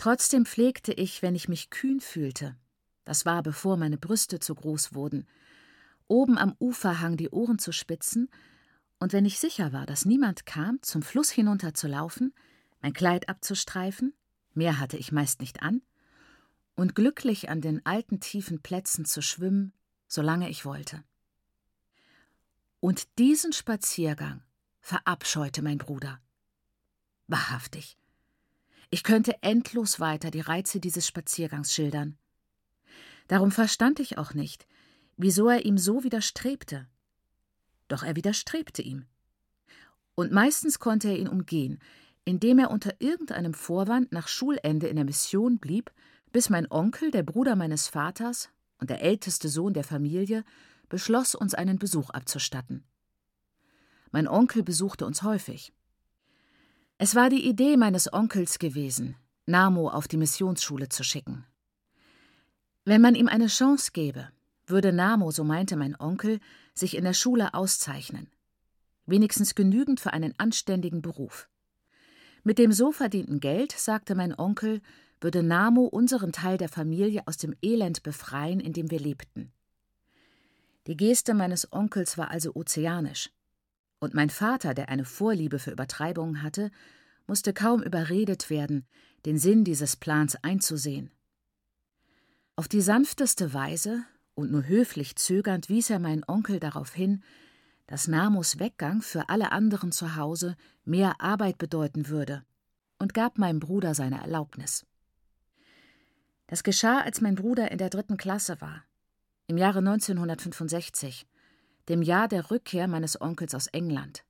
Trotzdem 0.00 0.46
pflegte 0.46 0.94
ich, 0.94 1.20
wenn 1.20 1.34
ich 1.34 1.46
mich 1.46 1.68
kühn 1.68 2.00
fühlte, 2.00 2.56
das 3.04 3.26
war 3.26 3.42
bevor 3.42 3.76
meine 3.76 3.98
Brüste 3.98 4.40
zu 4.40 4.54
groß 4.54 4.94
wurden, 4.94 5.26
oben 6.08 6.38
am 6.38 6.56
Uferhang 6.58 7.18
die 7.18 7.28
Ohren 7.28 7.58
zu 7.58 7.70
spitzen, 7.70 8.30
und 8.98 9.12
wenn 9.12 9.26
ich 9.26 9.38
sicher 9.38 9.74
war, 9.74 9.84
dass 9.84 10.06
niemand 10.06 10.46
kam, 10.46 10.80
zum 10.80 11.02
Fluss 11.02 11.28
hinunter 11.28 11.74
zu 11.74 11.86
laufen, 11.86 12.32
mein 12.80 12.94
Kleid 12.94 13.28
abzustreifen, 13.28 14.14
mehr 14.54 14.78
hatte 14.78 14.96
ich 14.96 15.12
meist 15.12 15.42
nicht 15.42 15.60
an, 15.60 15.82
und 16.76 16.94
glücklich 16.94 17.50
an 17.50 17.60
den 17.60 17.84
alten 17.84 18.20
tiefen 18.20 18.62
Plätzen 18.62 19.04
zu 19.04 19.20
schwimmen, 19.20 19.74
solange 20.08 20.48
ich 20.48 20.64
wollte. 20.64 21.04
Und 22.80 23.18
diesen 23.18 23.52
Spaziergang 23.52 24.42
verabscheute 24.80 25.60
mein 25.60 25.76
Bruder. 25.76 26.22
Wahrhaftig. 27.26 27.99
Ich 28.90 29.04
könnte 29.04 29.40
endlos 29.42 30.00
weiter 30.00 30.30
die 30.30 30.40
Reize 30.40 30.80
dieses 30.80 31.06
Spaziergangs 31.06 31.72
schildern. 31.72 32.18
Darum 33.28 33.52
verstand 33.52 34.00
ich 34.00 34.18
auch 34.18 34.34
nicht, 34.34 34.66
wieso 35.16 35.48
er 35.48 35.64
ihm 35.64 35.78
so 35.78 36.02
widerstrebte. 36.02 36.88
Doch 37.86 38.02
er 38.02 38.16
widerstrebte 38.16 38.82
ihm. 38.82 39.06
Und 40.16 40.32
meistens 40.32 40.80
konnte 40.80 41.08
er 41.08 41.18
ihn 41.18 41.28
umgehen, 41.28 41.78
indem 42.24 42.58
er 42.58 42.70
unter 42.70 43.00
irgendeinem 43.00 43.54
Vorwand 43.54 44.10
nach 44.10 44.26
Schulende 44.26 44.88
in 44.88 44.96
der 44.96 45.04
Mission 45.04 45.58
blieb, 45.58 45.92
bis 46.32 46.50
mein 46.50 46.70
Onkel, 46.70 47.12
der 47.12 47.22
Bruder 47.22 47.54
meines 47.54 47.88
Vaters 47.88 48.50
und 48.78 48.90
der 48.90 49.02
älteste 49.02 49.48
Sohn 49.48 49.72
der 49.72 49.84
Familie, 49.84 50.44
beschloss, 50.88 51.36
uns 51.36 51.54
einen 51.54 51.78
Besuch 51.78 52.10
abzustatten. 52.10 52.84
Mein 54.10 54.26
Onkel 54.26 54.64
besuchte 54.64 55.06
uns 55.06 55.22
häufig. 55.22 55.72
Es 57.02 57.14
war 57.14 57.30
die 57.30 57.48
Idee 57.48 57.78
meines 57.78 58.12
Onkels 58.12 58.58
gewesen, 58.58 59.16
Namo 59.46 59.88
auf 59.88 60.06
die 60.06 60.18
Missionsschule 60.18 60.90
zu 60.90 61.02
schicken. 61.02 61.46
Wenn 62.84 63.00
man 63.00 63.14
ihm 63.14 63.26
eine 63.26 63.46
Chance 63.46 63.92
gäbe, 63.94 64.28
würde 64.66 64.92
Namo, 64.92 65.30
so 65.30 65.42
meinte 65.42 65.76
mein 65.76 65.98
Onkel, 65.98 66.40
sich 66.74 66.94
in 66.94 67.04
der 67.04 67.14
Schule 67.14 67.54
auszeichnen. 67.54 68.28
Wenigstens 69.06 69.54
genügend 69.54 69.98
für 69.98 70.12
einen 70.12 70.34
anständigen 70.36 71.00
Beruf. 71.00 71.48
Mit 72.44 72.58
dem 72.58 72.70
so 72.70 72.92
verdienten 72.92 73.40
Geld, 73.40 73.72
sagte 73.72 74.14
mein 74.14 74.38
Onkel, 74.38 74.82
würde 75.22 75.42
Namo 75.42 75.86
unseren 75.86 76.32
Teil 76.32 76.58
der 76.58 76.68
Familie 76.68 77.22
aus 77.24 77.38
dem 77.38 77.56
Elend 77.62 78.02
befreien, 78.02 78.60
in 78.60 78.74
dem 78.74 78.90
wir 78.90 79.00
lebten. 79.00 79.52
Die 80.86 80.98
Geste 80.98 81.32
meines 81.32 81.72
Onkels 81.72 82.18
war 82.18 82.30
also 82.30 82.54
ozeanisch. 82.54 83.30
Und 84.00 84.14
mein 84.14 84.30
Vater, 84.30 84.74
der 84.74 84.88
eine 84.88 85.04
Vorliebe 85.04 85.58
für 85.58 85.70
Übertreibungen 85.70 86.42
hatte, 86.42 86.70
musste 87.26 87.52
kaum 87.52 87.82
überredet 87.82 88.50
werden, 88.50 88.86
den 89.24 89.38
Sinn 89.38 89.62
dieses 89.62 89.96
Plans 89.96 90.36
einzusehen. 90.42 91.10
Auf 92.56 92.66
die 92.66 92.80
sanfteste 92.80 93.54
Weise 93.54 94.04
und 94.34 94.50
nur 94.50 94.66
höflich 94.66 95.16
zögernd 95.16 95.68
wies 95.68 95.90
er 95.90 95.98
meinen 95.98 96.24
Onkel 96.26 96.58
darauf 96.58 96.92
hin, 96.92 97.22
dass 97.86 98.08
Namos 98.08 98.58
Weggang 98.58 99.02
für 99.02 99.28
alle 99.28 99.52
anderen 99.52 99.92
zu 99.92 100.16
Hause 100.16 100.56
mehr 100.84 101.20
Arbeit 101.20 101.58
bedeuten 101.58 102.08
würde, 102.08 102.44
und 102.98 103.14
gab 103.14 103.38
meinem 103.38 103.60
Bruder 103.60 103.94
seine 103.94 104.20
Erlaubnis. 104.20 104.86
Das 106.46 106.62
geschah, 106.62 107.00
als 107.00 107.20
mein 107.20 107.34
Bruder 107.34 107.70
in 107.70 107.78
der 107.78 107.90
dritten 107.90 108.16
Klasse 108.16 108.60
war, 108.60 108.84
im 109.46 109.56
Jahre 109.56 109.78
1965, 109.78 111.26
dem 111.90 112.02
Jahr 112.02 112.28
der 112.28 112.50
Rückkehr 112.50 112.88
meines 112.88 113.20
Onkels 113.20 113.54
aus 113.54 113.66
England. 113.66 114.24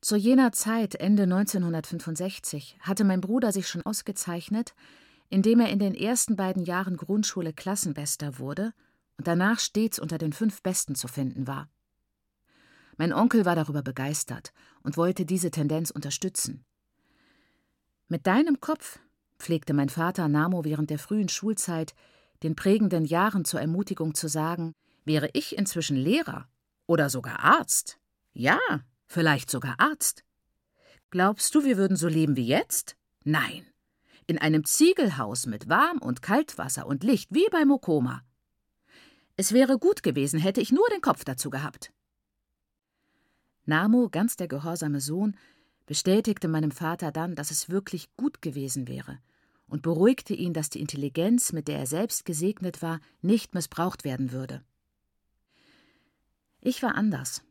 Zu 0.00 0.16
jener 0.16 0.50
Zeit, 0.52 0.94
Ende 0.94 1.24
1965, 1.24 2.78
hatte 2.80 3.04
mein 3.04 3.20
Bruder 3.20 3.52
sich 3.52 3.68
schon 3.68 3.82
ausgezeichnet, 3.82 4.74
indem 5.28 5.60
er 5.60 5.68
in 5.68 5.78
den 5.78 5.94
ersten 5.94 6.36
beiden 6.36 6.64
Jahren 6.64 6.96
Grundschule 6.96 7.52
Klassenbester 7.52 8.38
wurde 8.38 8.72
und 9.18 9.26
danach 9.26 9.60
stets 9.60 9.98
unter 9.98 10.16
den 10.16 10.32
fünf 10.32 10.62
Besten 10.62 10.94
zu 10.94 11.06
finden 11.06 11.46
war. 11.46 11.68
Mein 12.96 13.12
Onkel 13.12 13.44
war 13.44 13.54
darüber 13.54 13.82
begeistert 13.82 14.52
und 14.82 14.96
wollte 14.96 15.26
diese 15.26 15.50
Tendenz 15.50 15.90
unterstützen. 15.90 16.64
Mit 18.08 18.26
deinem 18.26 18.60
Kopf, 18.60 18.98
pflegte 19.38 19.74
mein 19.74 19.90
Vater 19.90 20.28
Namo 20.28 20.64
während 20.64 20.90
der 20.90 20.98
frühen 20.98 21.28
Schulzeit, 21.28 21.94
den 22.42 22.56
prägenden 22.56 23.04
Jahren 23.04 23.44
zur 23.44 23.60
Ermutigung 23.60 24.14
zu 24.14 24.28
sagen, 24.28 24.74
wäre 25.10 25.28
ich 25.32 25.58
inzwischen 25.58 25.96
Lehrer 25.96 26.48
oder 26.86 27.10
sogar 27.10 27.40
Arzt. 27.40 27.98
Ja, 28.32 28.60
vielleicht 29.06 29.50
sogar 29.50 29.74
Arzt. 29.80 30.22
Glaubst 31.10 31.52
du, 31.56 31.64
wir 31.64 31.76
würden 31.76 31.96
so 31.96 32.06
leben 32.06 32.36
wie 32.36 32.46
jetzt? 32.46 32.96
Nein. 33.24 33.66
In 34.28 34.38
einem 34.38 34.64
Ziegelhaus 34.64 35.46
mit 35.46 35.68
Warm- 35.68 35.98
und 35.98 36.22
Kaltwasser 36.22 36.86
und 36.86 37.02
Licht 37.02 37.34
wie 37.34 37.48
bei 37.50 37.64
Mokoma. 37.64 38.22
Es 39.34 39.52
wäre 39.52 39.80
gut 39.80 40.04
gewesen, 40.04 40.38
hätte 40.38 40.60
ich 40.60 40.70
nur 40.70 40.88
den 40.92 41.00
Kopf 41.00 41.24
dazu 41.24 41.50
gehabt. 41.50 41.92
Namo, 43.64 44.08
ganz 44.10 44.36
der 44.36 44.46
gehorsame 44.46 45.00
Sohn, 45.00 45.36
bestätigte 45.86 46.46
meinem 46.46 46.70
Vater 46.70 47.10
dann, 47.10 47.34
dass 47.34 47.50
es 47.50 47.68
wirklich 47.68 48.14
gut 48.16 48.42
gewesen 48.42 48.86
wäre 48.86 49.18
und 49.66 49.82
beruhigte 49.82 50.34
ihn, 50.34 50.52
dass 50.52 50.70
die 50.70 50.80
Intelligenz, 50.80 51.52
mit 51.52 51.66
der 51.66 51.80
er 51.80 51.86
selbst 51.86 52.24
gesegnet 52.24 52.80
war, 52.80 53.00
nicht 53.22 53.54
missbraucht 53.54 54.04
werden 54.04 54.30
würde. 54.30 54.62
Ich 56.62 56.82
war 56.82 56.94
anders. 56.94 57.42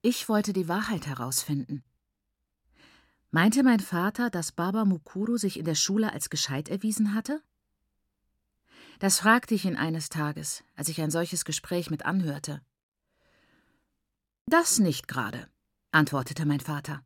Ich 0.00 0.28
wollte 0.28 0.52
die 0.52 0.66
Wahrheit 0.68 1.06
herausfinden. 1.06 1.84
Meinte 3.30 3.62
mein 3.62 3.80
Vater, 3.80 4.30
dass 4.30 4.52
Baba 4.52 4.84
Mukuru 4.84 5.36
sich 5.36 5.58
in 5.58 5.64
der 5.64 5.76
Schule 5.76 6.12
als 6.12 6.28
gescheit 6.28 6.68
erwiesen 6.68 7.14
hatte? 7.14 7.40
Das 8.98 9.20
fragte 9.20 9.54
ich 9.54 9.64
ihn 9.64 9.76
eines 9.76 10.08
Tages, 10.08 10.64
als 10.74 10.88
ich 10.88 11.00
ein 11.00 11.10
solches 11.10 11.44
Gespräch 11.44 11.88
mit 11.88 12.04
anhörte. 12.04 12.60
Das 14.46 14.78
nicht 14.80 15.08
gerade, 15.08 15.48
antwortete 15.92 16.44
mein 16.44 16.60
Vater. 16.60 17.04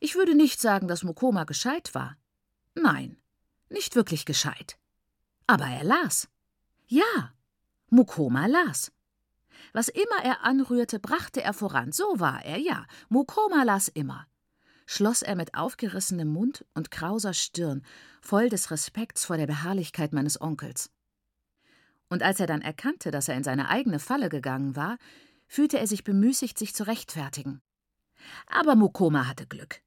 Ich 0.00 0.14
würde 0.14 0.34
nicht 0.34 0.60
sagen, 0.60 0.88
dass 0.88 1.04
Mokoma 1.04 1.44
gescheit 1.44 1.94
war. 1.94 2.16
Nein, 2.74 3.16
nicht 3.68 3.94
wirklich 3.94 4.24
gescheit. 4.24 4.78
Aber 5.46 5.66
er 5.66 5.84
las. 5.84 6.28
Ja, 6.86 7.32
Mokoma 7.88 8.46
las. 8.46 8.92
Was 9.74 9.88
immer 9.88 10.22
er 10.22 10.44
anrührte, 10.44 11.00
brachte 11.00 11.42
er 11.42 11.52
voran. 11.52 11.90
So 11.90 12.04
war 12.20 12.44
er, 12.44 12.58
ja. 12.58 12.86
Mokoma 13.08 13.64
las 13.64 13.88
immer. 13.88 14.26
Schloss 14.86 15.22
er 15.22 15.34
mit 15.34 15.54
aufgerissenem 15.54 16.28
Mund 16.28 16.64
und 16.74 16.92
krauser 16.92 17.34
Stirn, 17.34 17.82
voll 18.22 18.48
des 18.48 18.70
Respekts 18.70 19.24
vor 19.24 19.36
der 19.36 19.48
Beharrlichkeit 19.48 20.12
meines 20.12 20.40
Onkels. 20.40 20.90
Und 22.08 22.22
als 22.22 22.38
er 22.38 22.46
dann 22.46 22.62
erkannte, 22.62 23.10
dass 23.10 23.28
er 23.28 23.36
in 23.36 23.42
seine 23.42 23.68
eigene 23.68 23.98
Falle 23.98 24.28
gegangen 24.28 24.76
war, 24.76 24.96
fühlte 25.48 25.80
er 25.80 25.88
sich 25.88 26.04
bemüßigt, 26.04 26.56
sich 26.56 26.72
zu 26.72 26.86
rechtfertigen. 26.86 27.60
Aber 28.46 28.76
Mokoma 28.76 29.26
hatte 29.26 29.46
Glück. 29.46 29.80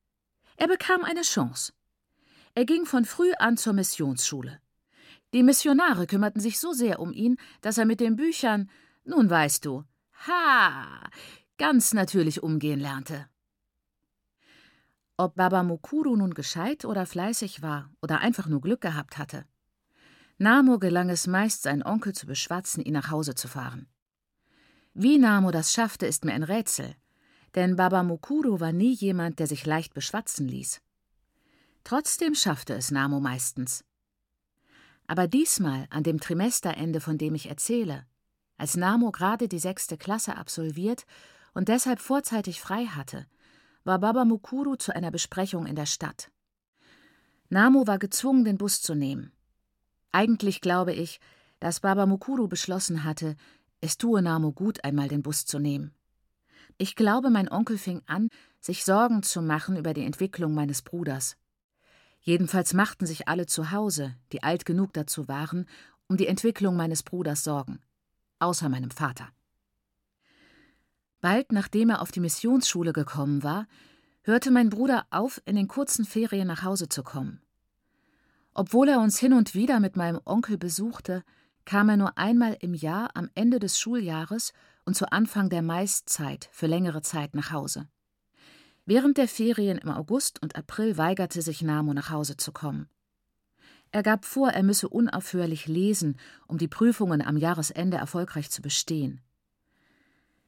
Er 0.57 0.67
bekam 0.67 1.05
eine 1.05 1.21
Chance. 1.21 1.71
Er 2.55 2.65
ging 2.65 2.85
von 2.85 3.05
früh 3.05 3.31
an 3.39 3.55
zur 3.55 3.71
Missionsschule. 3.71 4.59
Die 5.33 5.43
Missionare 5.43 6.07
kümmerten 6.07 6.41
sich 6.41 6.59
so 6.59 6.73
sehr 6.73 6.99
um 6.99 7.13
ihn, 7.13 7.37
dass 7.61 7.77
er 7.77 7.85
mit 7.85 8.01
den 8.01 8.17
Büchern, 8.17 8.69
nun 9.07 9.29
weißt 9.29 9.65
du, 9.65 9.83
ha, 10.27 11.09
ganz 11.57 11.93
natürlich 11.93 12.43
umgehen 12.43 12.79
lernte. 12.79 13.27
Ob 15.15 15.35
Baba 15.35 15.63
Mukuru 15.63 16.15
nun 16.15 16.33
gescheit 16.33 16.85
oder 16.85 17.05
fleißig 17.05 17.61
war 17.61 17.89
oder 18.01 18.19
einfach 18.19 18.47
nur 18.47 18.61
Glück 18.61 18.81
gehabt 18.81 19.17
hatte. 19.17 19.45
Namo 20.37 20.77
gelang 20.77 21.09
es 21.09 21.25
meist, 21.25 21.63
seinen 21.63 21.83
Onkel 21.83 22.13
zu 22.13 22.27
beschwatzen, 22.27 22.83
ihn 22.83 22.93
nach 22.93 23.09
Hause 23.09 23.33
zu 23.33 23.47
fahren. 23.47 23.87
Wie 24.93 25.17
Namo 25.17 25.49
das 25.49 25.73
schaffte, 25.73 26.05
ist 26.05 26.25
mir 26.25 26.33
ein 26.33 26.43
Rätsel, 26.43 26.95
denn 27.55 27.75
Baba 27.75 28.03
Mukuru 28.03 28.59
war 28.59 28.71
nie 28.71 28.93
jemand, 28.93 29.39
der 29.39 29.47
sich 29.47 29.65
leicht 29.65 29.95
beschwatzen 29.95 30.47
ließ. 30.47 30.81
Trotzdem 31.83 32.35
schaffte 32.35 32.75
es 32.75 32.91
Namo 32.91 33.19
meistens. 33.19 33.83
Aber 35.07 35.27
diesmal, 35.27 35.87
an 35.89 36.03
dem 36.03 36.19
Trimesterende, 36.19 36.99
von 36.99 37.17
dem 37.17 37.33
ich 37.33 37.47
erzähle, 37.47 38.05
als 38.57 38.75
Namo 38.75 39.11
gerade 39.11 39.47
die 39.47 39.59
sechste 39.59 39.97
Klasse 39.97 40.35
absolviert 40.35 41.05
und 41.53 41.69
deshalb 41.69 41.99
vorzeitig 41.99 42.59
frei 42.59 42.85
hatte, 42.85 43.25
war 43.83 43.99
Baba 43.99 44.25
Mukuru 44.25 44.75
zu 44.75 44.95
einer 44.95 45.11
Besprechung 45.11 45.65
in 45.65 45.75
der 45.75 45.85
Stadt. 45.85 46.31
Namo 47.49 47.87
war 47.87 47.99
gezwungen, 47.99 48.43
den 48.43 48.57
Bus 48.57 48.81
zu 48.81 48.95
nehmen. 48.95 49.31
Eigentlich 50.11 50.61
glaube 50.61 50.93
ich, 50.93 51.19
dass 51.59 51.79
Baba 51.79 52.05
Mukuru 52.05 52.47
beschlossen 52.47 53.03
hatte, 53.03 53.35
es 53.79 53.97
tue 53.97 54.21
Namo 54.21 54.51
gut, 54.51 54.83
einmal 54.83 55.07
den 55.07 55.21
Bus 55.21 55.45
zu 55.45 55.59
nehmen. 55.59 55.93
Ich 56.77 56.95
glaube, 56.95 57.29
mein 57.29 57.49
Onkel 57.49 57.77
fing 57.77 58.01
an, 58.05 58.29
sich 58.59 58.83
Sorgen 58.83 59.23
zu 59.23 59.41
machen 59.41 59.77
über 59.77 59.93
die 59.93 60.03
Entwicklung 60.03 60.53
meines 60.53 60.81
Bruders. 60.81 61.37
Jedenfalls 62.19 62.73
machten 62.73 63.05
sich 63.05 63.27
alle 63.27 63.45
zu 63.45 63.71
Hause, 63.71 64.15
die 64.31 64.43
alt 64.43 64.65
genug 64.65 64.93
dazu 64.93 65.27
waren, 65.27 65.67
um 66.07 66.17
die 66.17 66.27
Entwicklung 66.27 66.75
meines 66.75 67.03
Bruders 67.03 67.43
sorgen. 67.43 67.79
Außer 68.39 68.69
meinem 68.69 68.91
Vater. 68.91 69.29
Bald 71.21 71.51
nachdem 71.51 71.89
er 71.89 72.01
auf 72.01 72.11
die 72.11 72.19
Missionsschule 72.19 72.93
gekommen 72.93 73.43
war, 73.43 73.67
hörte 74.21 74.51
mein 74.51 74.69
Bruder 74.69 75.07
auf, 75.09 75.41
in 75.45 75.55
den 75.55 75.67
kurzen 75.67 76.05
Ferien 76.05 76.47
nach 76.47 76.63
Hause 76.63 76.89
zu 76.89 77.01
kommen. 77.01 77.41
Obwohl 78.53 78.89
er 78.89 78.99
uns 78.99 79.19
hin 79.19 79.33
und 79.33 79.55
wieder 79.55 79.79
mit 79.79 79.95
meinem 79.95 80.19
Onkel 80.25 80.57
besuchte, 80.57 81.23
kam 81.65 81.89
er 81.89 81.97
nur 81.97 82.17
einmal 82.17 82.57
im 82.61 82.73
Jahr 82.73 83.09
am 83.13 83.29
Ende 83.35 83.59
des 83.59 83.79
Schuljahres 83.79 84.53
und 84.85 84.95
zu 84.95 85.11
Anfang 85.11 85.49
der 85.49 85.61
Maiszeit 85.61 86.49
für 86.51 86.67
längere 86.67 87.01
Zeit 87.01 87.35
nach 87.35 87.51
Hause. 87.51 87.87
Während 88.85 89.17
der 89.17 89.27
Ferien 89.27 89.77
im 89.77 89.89
August 89.89 90.41
und 90.41 90.55
April 90.55 90.97
weigerte 90.97 91.41
sich 91.41 91.61
Namo 91.61 91.93
nach 91.93 92.09
Hause 92.09 92.37
zu 92.37 92.51
kommen. 92.53 92.89
Er 93.91 94.03
gab 94.03 94.25
vor, 94.25 94.49
er 94.49 94.63
müsse 94.63 94.89
unaufhörlich 94.89 95.67
lesen, 95.67 96.17
um 96.47 96.57
die 96.57 96.67
Prüfungen 96.67 97.21
am 97.21 97.37
Jahresende 97.37 97.97
erfolgreich 97.97 98.49
zu 98.49 98.61
bestehen. 98.61 99.21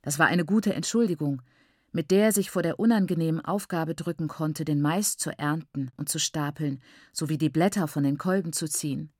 Das 0.02 0.20
war 0.20 0.28
eine 0.28 0.46
gute 0.46 0.74
Entschuldigung, 0.74 1.42
mit 1.92 2.12
der 2.12 2.26
er 2.26 2.32
sich 2.32 2.52
vor 2.52 2.62
der 2.62 2.80
unangenehmen 2.80 3.44
Aufgabe 3.44 3.96
drücken 3.96 4.28
konnte, 4.28 4.66
den 4.66 4.82
Mais 4.82 5.18
zu 5.18 5.38
ernten 5.38 5.90
und 5.98 6.10
zu 6.10 6.20
stapeln, 6.20 6.82
sowie 7.14 7.38
die 7.38 7.50
Blätter 7.50 7.88
von 7.88 8.04
den 8.04 8.18
Kolben 8.18 8.54
zu 8.54 8.68
ziehen. 8.68 9.12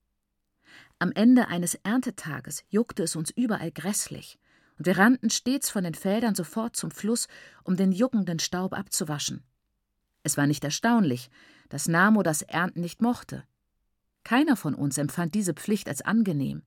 Am 0.98 1.12
Ende 1.12 1.48
eines 1.48 1.74
Erntetages 1.76 2.64
juckte 2.68 3.02
es 3.02 3.16
uns 3.16 3.30
überall 3.30 3.72
grässlich, 3.72 4.38
und 4.78 4.86
wir 4.86 4.98
rannten 4.98 5.30
stets 5.30 5.68
von 5.68 5.84
den 5.84 5.94
Feldern 5.94 6.34
sofort 6.34 6.76
zum 6.76 6.90
Fluss, 6.90 7.26
um 7.64 7.76
den 7.76 7.92
juckenden 7.92 8.38
Staub 8.38 8.72
abzuwaschen. 8.72 9.42
Es 10.22 10.36
war 10.36 10.46
nicht 10.46 10.64
erstaunlich, 10.64 11.30
dass 11.68 11.88
Namo 11.88 12.22
das 12.22 12.42
Ernten 12.42 12.80
nicht 12.80 13.02
mochte. 13.02 13.44
Keiner 14.24 14.56
von 14.56 14.74
uns 14.74 14.98
empfand 14.98 15.34
diese 15.34 15.54
Pflicht 15.54 15.88
als 15.88 16.02
angenehm. 16.02 16.62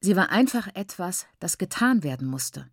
Sie 0.00 0.16
war 0.16 0.30
einfach 0.30 0.68
etwas, 0.74 1.26
das 1.40 1.58
getan 1.58 2.02
werden 2.02 2.28
musste. 2.28 2.68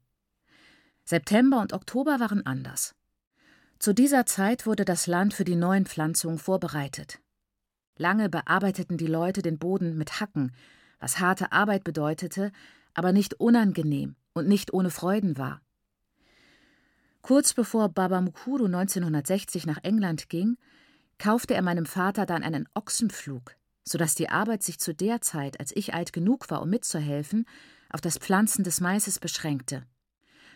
September 1.04 1.62
und 1.62 1.74
Oktober 1.74 2.20
waren 2.20 2.46
anders. 2.46 2.96
Zu 3.80 3.94
dieser 3.94 4.25
Zeit 4.25 4.66
wurde 4.66 4.86
das 4.86 5.08
Land 5.08 5.34
für 5.34 5.44
die 5.44 5.56
neuen 5.56 5.86
Pflanzungen 5.86 6.40
vorbereitet. 6.40 7.20
Lange 7.98 8.30
bearbeiteten 8.30 8.98
die 8.98 9.08
Leute 9.08 9.42
den 9.42 9.58
Boden 9.58 9.98
mit 9.98 10.20
Hacken, 10.20 10.52
was 11.00 11.20
harte 11.20 11.52
Arbeit 11.52 11.84
bedeutete, 11.84 12.52
aber 12.94 13.12
nicht 13.12 13.36
unangenehm 13.36 14.16
und 14.34 14.48
nicht 14.48 14.74
ohne 14.74 14.90
Freuden 14.90 15.38
war. 15.38 15.62
Kurz 17.22 17.54
bevor 17.54 17.90
Baba 17.90 18.22
Mukuru 18.22 18.66
1960 18.66 19.66
nach 19.66 19.80
England 19.84 20.30
ging, 20.30 20.58
kaufte 21.18 21.54
er 21.54 21.62
meinem 21.62 21.86
Vater 21.86 22.26
dann 22.26 22.44
einen 22.44 22.68
Ochsenpflug, 22.74 23.56
so 23.84 23.98
dass 23.98 24.16
die 24.16 24.30
Arbeit 24.30 24.64
sich 24.64 24.80
zu 24.80 24.94
der 24.94 25.22
Zeit, 25.22 25.60
als 25.60 25.76
ich 25.76 25.94
alt 25.94 26.14
genug 26.14 26.50
war, 26.50 26.62
um 26.62 26.70
mitzuhelfen, 26.70 27.46
auf 27.90 28.02
das 28.02 28.18
Pflanzen 28.18 28.64
des 28.64 28.82
Maises 28.82 29.20
beschränkte. 29.20 29.84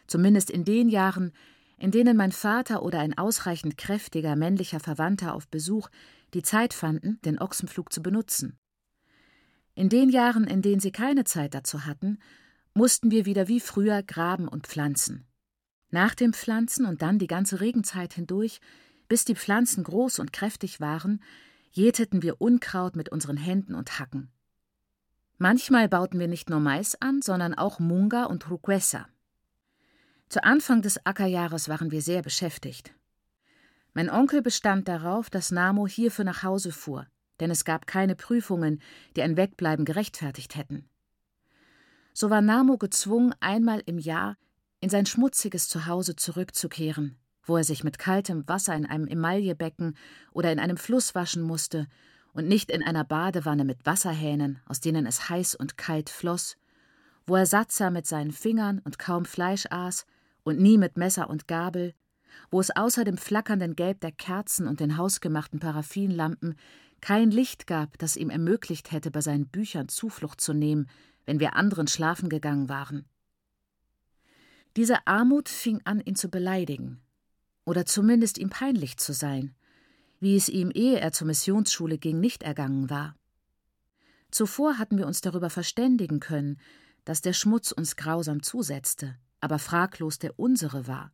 Zumindest 0.07 0.49
in 0.49 0.65
den 0.65 0.89
Jahren, 0.89 1.31
in 1.77 1.91
denen 1.91 2.17
mein 2.17 2.31
Vater 2.31 2.83
oder 2.83 2.99
ein 2.99 3.17
ausreichend 3.17 3.77
kräftiger 3.77 4.35
männlicher 4.35 4.79
Verwandter 4.79 5.33
auf 5.33 5.47
Besuch 5.47 5.89
die 6.33 6.41
Zeit 6.41 6.73
fanden, 6.73 7.19
den 7.23 7.39
Ochsenpflug 7.39 7.93
zu 7.93 8.01
benutzen. 8.01 8.57
In 9.75 9.87
den 9.87 10.09
Jahren, 10.09 10.45
in 10.45 10.61
denen 10.61 10.81
sie 10.81 10.91
keine 10.91 11.23
Zeit 11.23 11.53
dazu 11.53 11.85
hatten, 11.85 12.19
mussten 12.73 13.11
wir 13.11 13.25
wieder 13.25 13.47
wie 13.47 13.59
früher 13.59 14.03
graben 14.03 14.47
und 14.47 14.67
pflanzen. 14.67 15.25
Nach 15.89 16.13
dem 16.13 16.33
Pflanzen 16.33 16.85
und 16.85 17.01
dann 17.01 17.17
die 17.17 17.27
ganze 17.27 17.61
Regenzeit 17.61 18.13
hindurch 18.13 18.59
bis 19.09 19.25
die 19.25 19.35
Pflanzen 19.35 19.83
groß 19.83 20.19
und 20.19 20.31
kräftig 20.31 20.79
waren, 20.79 21.21
jäteten 21.71 22.23
wir 22.23 22.39
Unkraut 22.39 22.95
mit 22.95 23.09
unseren 23.09 23.37
Händen 23.37 23.75
und 23.75 23.99
Hacken. 23.99 24.31
Manchmal 25.37 25.89
bauten 25.89 26.19
wir 26.19 26.27
nicht 26.27 26.49
nur 26.49 26.59
Mais 26.59 26.95
an, 27.01 27.21
sondern 27.21 27.53
auch 27.53 27.79
Munga 27.79 28.25
und 28.25 28.49
Ruquesa. 28.49 29.07
Zu 30.29 30.43
Anfang 30.43 30.81
des 30.81 31.05
Ackerjahres 31.05 31.69
waren 31.69 31.91
wir 31.91 32.01
sehr 32.01 32.21
beschäftigt. 32.21 32.93
Mein 33.93 34.09
Onkel 34.09 34.41
bestand 34.41 34.87
darauf, 34.87 35.29
dass 35.29 35.51
Namo 35.51 35.87
hierfür 35.87 36.25
nach 36.25 36.43
Hause 36.43 36.71
fuhr, 36.71 37.07
denn 37.39 37.49
es 37.49 37.65
gab 37.65 37.87
keine 37.87 38.15
Prüfungen, 38.15 38.81
die 39.15 39.23
ein 39.23 39.37
Wegbleiben 39.37 39.85
gerechtfertigt 39.85 40.55
hätten. 40.55 40.87
So 42.13 42.29
war 42.29 42.41
Namo 42.41 42.77
gezwungen, 42.77 43.33
einmal 43.39 43.81
im 43.85 43.97
Jahr 43.97 44.37
in 44.81 44.89
sein 44.89 45.05
schmutziges 45.05 45.67
Zuhause 45.67 46.15
zurückzukehren, 46.15 47.17
wo 47.49 47.57
er 47.57 47.63
sich 47.63 47.83
mit 47.83 47.99
kaltem 47.99 48.47
Wasser 48.47 48.75
in 48.75 48.85
einem 48.85 49.07
Emaillebecken 49.07 49.97
oder 50.31 50.51
in 50.51 50.59
einem 50.59 50.77
Fluss 50.77 51.15
waschen 51.15 51.41
musste 51.41 51.87
und 52.31 52.47
nicht 52.47 52.69
in 52.69 52.83
einer 52.83 53.03
Badewanne 53.03 53.65
mit 53.65 53.85
Wasserhähnen, 53.85 54.59
aus 54.65 54.79
denen 54.79 55.05
es 55.07 55.29
heiß 55.29 55.55
und 55.55 55.75
kalt 55.75 56.09
floss, 56.09 56.57
wo 57.25 57.35
er 57.35 57.47
satt 57.47 57.71
sah 57.71 57.89
mit 57.89 58.05
seinen 58.05 58.31
Fingern 58.31 58.79
und 58.79 58.99
kaum 58.99 59.25
Fleisch 59.25 59.65
aß 59.69 60.05
und 60.43 60.59
nie 60.59 60.77
mit 60.77 60.95
Messer 60.95 61.29
und 61.29 61.47
Gabel, 61.47 61.95
wo 62.51 62.59
es 62.59 62.75
außer 62.75 63.03
dem 63.03 63.17
flackernden 63.17 63.75
Gelb 63.75 63.99
der 64.01 64.11
Kerzen 64.11 64.67
und 64.67 64.79
den 64.79 64.95
hausgemachten 64.95 65.59
Paraffinlampen 65.59 66.55
kein 67.01 67.31
Licht 67.31 67.65
gab, 67.65 67.97
das 67.97 68.15
ihm 68.15 68.29
ermöglicht 68.29 68.91
hätte, 68.91 69.09
bei 69.09 69.21
seinen 69.21 69.47
Büchern 69.47 69.87
Zuflucht 69.87 70.39
zu 70.39 70.53
nehmen, 70.53 70.87
wenn 71.25 71.39
wir 71.39 71.55
anderen 71.55 71.87
schlafen 71.87 72.29
gegangen 72.29 72.69
waren. 72.69 73.05
Diese 74.75 75.07
Armut 75.07 75.49
fing 75.49 75.81
an, 75.85 75.99
ihn 76.01 76.15
zu 76.15 76.29
beleidigen, 76.29 77.01
oder 77.69 77.85
zumindest 77.85 78.39
ihm 78.39 78.49
peinlich 78.49 78.97
zu 78.97 79.13
sein, 79.13 79.53
wie 80.19 80.35
es 80.35 80.49
ihm, 80.49 80.71
ehe 80.73 80.99
er 80.99 81.11
zur 81.11 81.27
Missionsschule 81.27 81.99
ging, 81.99 82.19
nicht 82.19 82.41
ergangen 82.41 82.89
war. 82.89 83.15
Zuvor 84.31 84.79
hatten 84.79 84.97
wir 84.97 85.05
uns 85.05 85.21
darüber 85.21 85.51
verständigen 85.51 86.19
können, 86.19 86.57
dass 87.05 87.21
der 87.21 87.33
Schmutz 87.33 87.71
uns 87.71 87.95
grausam 87.95 88.41
zusetzte, 88.41 89.19
aber 89.39 89.59
fraglos 89.59 90.17
der 90.17 90.39
unsere 90.39 90.87
war. 90.87 91.11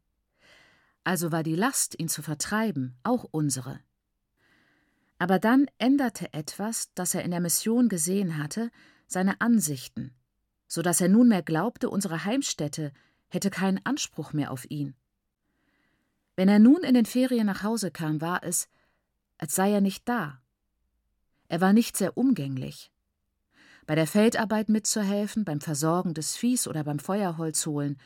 Also 1.03 1.33
war 1.33 1.43
die 1.43 1.55
Last, 1.55 1.99
ihn 1.99 2.07
zu 2.07 2.21
vertreiben, 2.21 2.95
auch 3.03 3.25
unsere. 3.31 3.81
Aber 5.19 5.39
dann 5.39 5.65
änderte 5.77 6.33
etwas, 6.33 6.89
das 6.95 7.15
er 7.15 7.23
in 7.25 7.31
der 7.31 7.41
Mission 7.41 7.89
gesehen 7.89 8.37
hatte, 8.37 8.71
seine 9.07 9.41
Ansichten, 9.41 10.15
so 10.69 10.81
dass 10.81 11.01
er 11.01 11.09
nunmehr 11.09 11.41
glaubte, 11.41 11.89
unsere 11.89 12.23
Heimstätte 12.23 12.93
hätte 13.27 13.49
keinen 13.49 13.85
Anspruch 13.85 14.31
mehr 14.31 14.51
auf 14.51 14.65
ihn. 14.71 14.95
Wenn 16.35 16.49
er 16.49 16.59
nun 16.59 16.83
in 16.83 16.93
den 16.93 17.05
Ferien 17.05 17.47
nach 17.47 17.63
Hause 17.63 17.91
kam, 17.91 18.21
war 18.21 18.43
es, 18.43 18.67
als 19.37 19.55
sei 19.55 19.71
er 19.71 19.81
nicht 19.81 20.07
da. 20.07 20.41
Er 21.47 21.61
war 21.61 21.73
nicht 21.73 21.95
sehr 21.95 22.17
umgänglich. 22.17 22.91
Bei 23.85 23.95
der 23.95 24.07
Feldarbeit 24.07 24.67
mitzuhelfen, 24.67 25.45
beim 25.45 25.61
Versorgen 25.61 26.13
des 26.13 26.35
Viehs 26.35 26.67
oder 26.67 26.83
beim 26.83 26.99
Feuerholz 26.99 27.65
holen, 27.65 27.97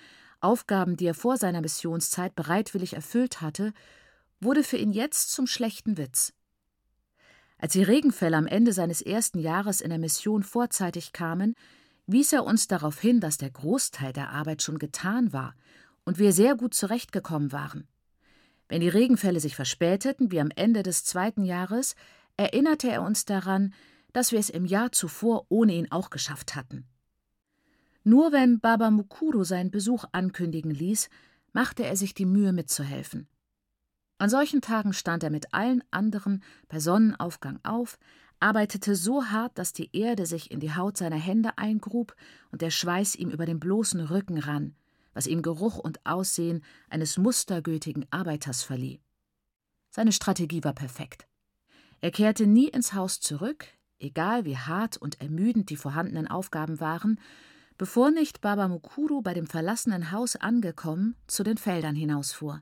Aufgaben, 0.41 0.97
die 0.97 1.05
er 1.05 1.13
vor 1.13 1.37
seiner 1.37 1.61
Missionszeit 1.61 2.35
bereitwillig 2.35 2.93
erfüllt 2.93 3.41
hatte, 3.41 3.73
wurde 4.39 4.63
für 4.63 4.77
ihn 4.77 4.91
jetzt 4.91 5.31
zum 5.31 5.47
schlechten 5.47 5.97
Witz. 5.97 6.33
Als 7.57 7.73
die 7.73 7.83
Regenfälle 7.83 8.37
am 8.37 8.47
Ende 8.47 8.71
seines 8.71 9.01
ersten 9.01 9.39
Jahres 9.39 9.81
in 9.81 9.89
der 9.89 9.99
Mission 9.99 10.43
vorzeitig 10.43 11.11
kamen, 11.11 11.55
wies 12.07 12.31
er 12.31 12.45
uns 12.45 12.67
darauf 12.67 12.99
hin, 12.99 13.19
dass 13.19 13.37
der 13.37 13.49
Großteil 13.49 14.13
der 14.13 14.29
Arbeit 14.29 14.61
schon 14.61 14.79
getan 14.79 15.33
war 15.33 15.55
und 16.05 16.19
wir 16.19 16.31
sehr 16.31 16.55
gut 16.55 16.73
zurechtgekommen 16.73 17.51
waren. 17.51 17.87
Wenn 18.69 18.81
die 18.81 18.89
Regenfälle 18.89 19.39
sich 19.39 19.55
verspäteten, 19.55 20.31
wie 20.31 20.39
am 20.39 20.51
Ende 20.55 20.83
des 20.83 21.03
zweiten 21.03 21.43
Jahres, 21.43 21.95
erinnerte 22.37 22.89
er 22.89 23.01
uns 23.01 23.25
daran, 23.25 23.73
dass 24.13 24.31
wir 24.31 24.39
es 24.39 24.49
im 24.49 24.65
Jahr 24.65 24.91
zuvor 24.91 25.47
ohne 25.49 25.73
ihn 25.73 25.91
auch 25.91 26.11
geschafft 26.11 26.55
hatten. 26.55 26.87
Nur 28.03 28.31
wenn 28.31 28.59
Baba 28.59 28.91
Mukuru 28.91 29.43
seinen 29.43 29.71
Besuch 29.71 30.05
ankündigen 30.11 30.71
ließ, 30.71 31.09
machte 31.51 31.83
er 31.83 31.97
sich 31.97 32.13
die 32.13 32.25
Mühe 32.25 32.53
mitzuhelfen. 32.53 33.27
An 34.19 34.29
solchen 34.29 34.61
Tagen 34.61 34.93
stand 34.93 35.23
er 35.23 35.29
mit 35.29 35.53
allen 35.53 35.83
anderen 35.91 36.43
bei 36.67 36.79
Sonnenaufgang 36.79 37.59
auf, 37.63 37.97
arbeitete 38.39 38.95
so 38.95 39.25
hart, 39.25 39.57
dass 39.57 39.73
die 39.73 39.89
Erde 39.95 40.25
sich 40.25 40.51
in 40.51 40.59
die 40.59 40.75
Haut 40.75 40.97
seiner 40.97 41.17
Hände 41.17 41.57
eingrub 41.57 42.15
und 42.51 42.61
der 42.61 42.69
Schweiß 42.69 43.15
ihm 43.15 43.29
über 43.29 43.45
den 43.45 43.59
bloßen 43.59 43.99
Rücken 43.99 44.37
rann, 44.37 44.75
was 45.19 45.27
ihm 45.27 45.41
Geruch 45.41 45.77
und 45.77 46.05
Aussehen 46.05 46.63
eines 46.87 47.17
mustergültigen 47.17 48.05
Arbeiters 48.09 48.63
verlieh. 48.63 49.01
Seine 49.89 50.13
Strategie 50.13 50.63
war 50.63 50.71
perfekt. 50.71 51.27
Er 51.99 52.11
kehrte 52.11 52.47
nie 52.47 52.69
ins 52.69 52.93
Haus 52.93 53.19
zurück, 53.19 53.65
egal 53.99 54.45
wie 54.45 54.55
hart 54.55 54.95
und 54.95 55.19
ermüdend 55.19 55.71
die 55.71 55.75
vorhandenen 55.75 56.29
Aufgaben 56.29 56.79
waren, 56.79 57.19
bevor 57.77 58.11
nicht 58.11 58.39
Baba 58.39 58.69
Mukuru 58.69 59.21
bei 59.21 59.33
dem 59.33 59.45
verlassenen 59.45 60.13
Haus 60.13 60.37
angekommen 60.37 61.17
zu 61.27 61.43
den 61.43 61.57
Feldern 61.57 61.95
hinausfuhr. 61.95 62.61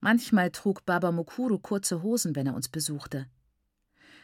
Manchmal 0.00 0.50
trug 0.50 0.84
Baba 0.86 1.12
Mukuru 1.12 1.60
kurze 1.60 2.02
Hosen, 2.02 2.34
wenn 2.34 2.48
er 2.48 2.56
uns 2.56 2.66
besuchte. 2.68 3.28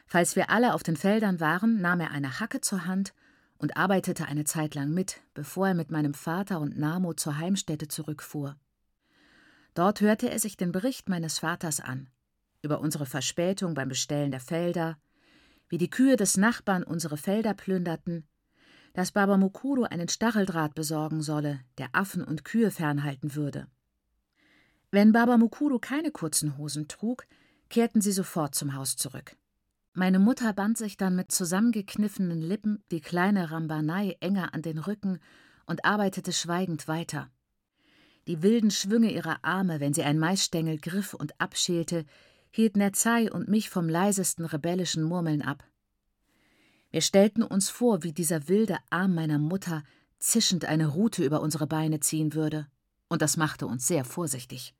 Falls 0.04 0.34
wir 0.34 0.50
alle 0.50 0.74
auf 0.74 0.82
den 0.82 0.96
Feldern 0.96 1.38
waren, 1.38 1.80
nahm 1.80 2.00
er 2.00 2.10
eine 2.10 2.40
Hacke 2.40 2.60
zur 2.60 2.86
Hand 2.86 3.14
und 3.62 3.76
arbeitete 3.76 4.26
eine 4.26 4.42
Zeit 4.42 4.74
lang 4.74 4.92
mit, 4.92 5.22
bevor 5.34 5.68
er 5.68 5.74
mit 5.74 5.92
meinem 5.92 6.14
Vater 6.14 6.60
und 6.60 6.76
Namo 6.76 7.14
zur 7.14 7.38
Heimstätte 7.38 7.86
zurückfuhr. 7.86 8.56
Dort 9.74 10.00
hörte 10.00 10.28
er 10.28 10.40
sich 10.40 10.56
den 10.56 10.72
Bericht 10.72 11.08
meines 11.08 11.38
Vaters 11.38 11.78
an, 11.78 12.10
über 12.62 12.80
unsere 12.80 13.06
Verspätung 13.06 13.74
beim 13.74 13.88
Bestellen 13.88 14.32
der 14.32 14.40
Felder, 14.40 14.98
wie 15.68 15.78
die 15.78 15.88
Kühe 15.88 16.16
des 16.16 16.36
Nachbarn 16.36 16.82
unsere 16.82 17.16
Felder 17.16 17.54
plünderten, 17.54 18.26
dass 18.94 19.12
Baba 19.12 19.36
Mukuru 19.36 19.84
einen 19.84 20.08
Stacheldraht 20.08 20.74
besorgen 20.74 21.22
solle, 21.22 21.60
der 21.78 21.88
Affen 21.92 22.24
und 22.24 22.44
Kühe 22.44 22.72
fernhalten 22.72 23.36
würde. 23.36 23.68
Wenn 24.90 25.12
Baba 25.12 25.38
Mukuru 25.38 25.78
keine 25.78 26.10
kurzen 26.10 26.58
Hosen 26.58 26.88
trug, 26.88 27.26
kehrten 27.70 28.00
sie 28.00 28.12
sofort 28.12 28.56
zum 28.56 28.74
Haus 28.74 28.96
zurück. 28.96 29.36
Meine 29.94 30.18
Mutter 30.18 30.54
band 30.54 30.78
sich 30.78 30.96
dann 30.96 31.16
mit 31.16 31.30
zusammengekniffenen 31.30 32.40
Lippen 32.40 32.82
die 32.90 33.02
kleine 33.02 33.50
Rambanei 33.50 34.16
enger 34.20 34.54
an 34.54 34.62
den 34.62 34.78
Rücken 34.78 35.18
und 35.66 35.84
arbeitete 35.84 36.32
schweigend 36.32 36.88
weiter. 36.88 37.30
Die 38.26 38.42
wilden 38.42 38.70
Schwünge 38.70 39.12
ihrer 39.12 39.44
Arme, 39.44 39.80
wenn 39.80 39.92
sie 39.92 40.02
ein 40.02 40.18
Maisstängel 40.18 40.78
griff 40.78 41.12
und 41.12 41.38
abschälte, 41.40 42.06
hielt 42.50 42.76
Netzai 42.76 43.30
und 43.30 43.48
mich 43.48 43.68
vom 43.68 43.88
leisesten 43.88 44.46
rebellischen 44.46 45.02
Murmeln 45.02 45.42
ab. 45.42 45.62
Wir 46.90 47.02
stellten 47.02 47.42
uns 47.42 47.68
vor, 47.68 48.02
wie 48.02 48.12
dieser 48.12 48.48
wilde 48.48 48.78
Arm 48.88 49.14
meiner 49.14 49.38
Mutter 49.38 49.82
zischend 50.18 50.64
eine 50.64 50.86
Rute 50.86 51.24
über 51.24 51.42
unsere 51.42 51.66
Beine 51.66 52.00
ziehen 52.00 52.32
würde, 52.32 52.66
und 53.08 53.20
das 53.20 53.36
machte 53.36 53.66
uns 53.66 53.86
sehr 53.86 54.04
vorsichtig. 54.04 54.74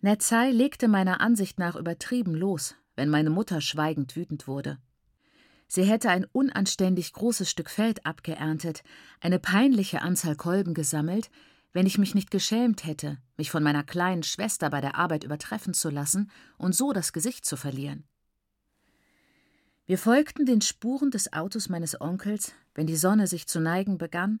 Netzai 0.00 0.50
legte 0.50 0.86
meiner 0.86 1.20
Ansicht 1.20 1.58
nach 1.58 1.74
übertrieben 1.74 2.34
los, 2.34 2.76
wenn 2.96 3.08
meine 3.08 3.30
Mutter 3.30 3.60
schweigend 3.60 4.16
wütend 4.16 4.46
wurde. 4.46 4.78
Sie 5.66 5.84
hätte 5.84 6.10
ein 6.10 6.26
unanständig 6.30 7.12
großes 7.12 7.50
Stück 7.50 7.70
Feld 7.70 8.06
abgeerntet, 8.06 8.82
eine 9.20 9.38
peinliche 9.38 10.02
Anzahl 10.02 10.36
Kolben 10.36 10.74
gesammelt, 10.74 11.30
wenn 11.72 11.86
ich 11.86 11.98
mich 11.98 12.14
nicht 12.14 12.30
geschämt 12.30 12.86
hätte, 12.86 13.18
mich 13.36 13.50
von 13.50 13.62
meiner 13.62 13.82
kleinen 13.82 14.22
Schwester 14.22 14.70
bei 14.70 14.80
der 14.80 14.94
Arbeit 14.94 15.24
übertreffen 15.24 15.74
zu 15.74 15.90
lassen 15.90 16.30
und 16.56 16.74
so 16.74 16.92
das 16.92 17.12
Gesicht 17.12 17.44
zu 17.44 17.56
verlieren. 17.56 18.04
Wir 19.86 19.98
folgten 19.98 20.46
den 20.46 20.60
Spuren 20.60 21.10
des 21.10 21.32
Autos 21.32 21.68
meines 21.68 22.00
Onkels, 22.00 22.52
wenn 22.74 22.86
die 22.86 22.96
Sonne 22.96 23.26
sich 23.26 23.46
zu 23.46 23.60
neigen 23.60 23.98
begann, 23.98 24.40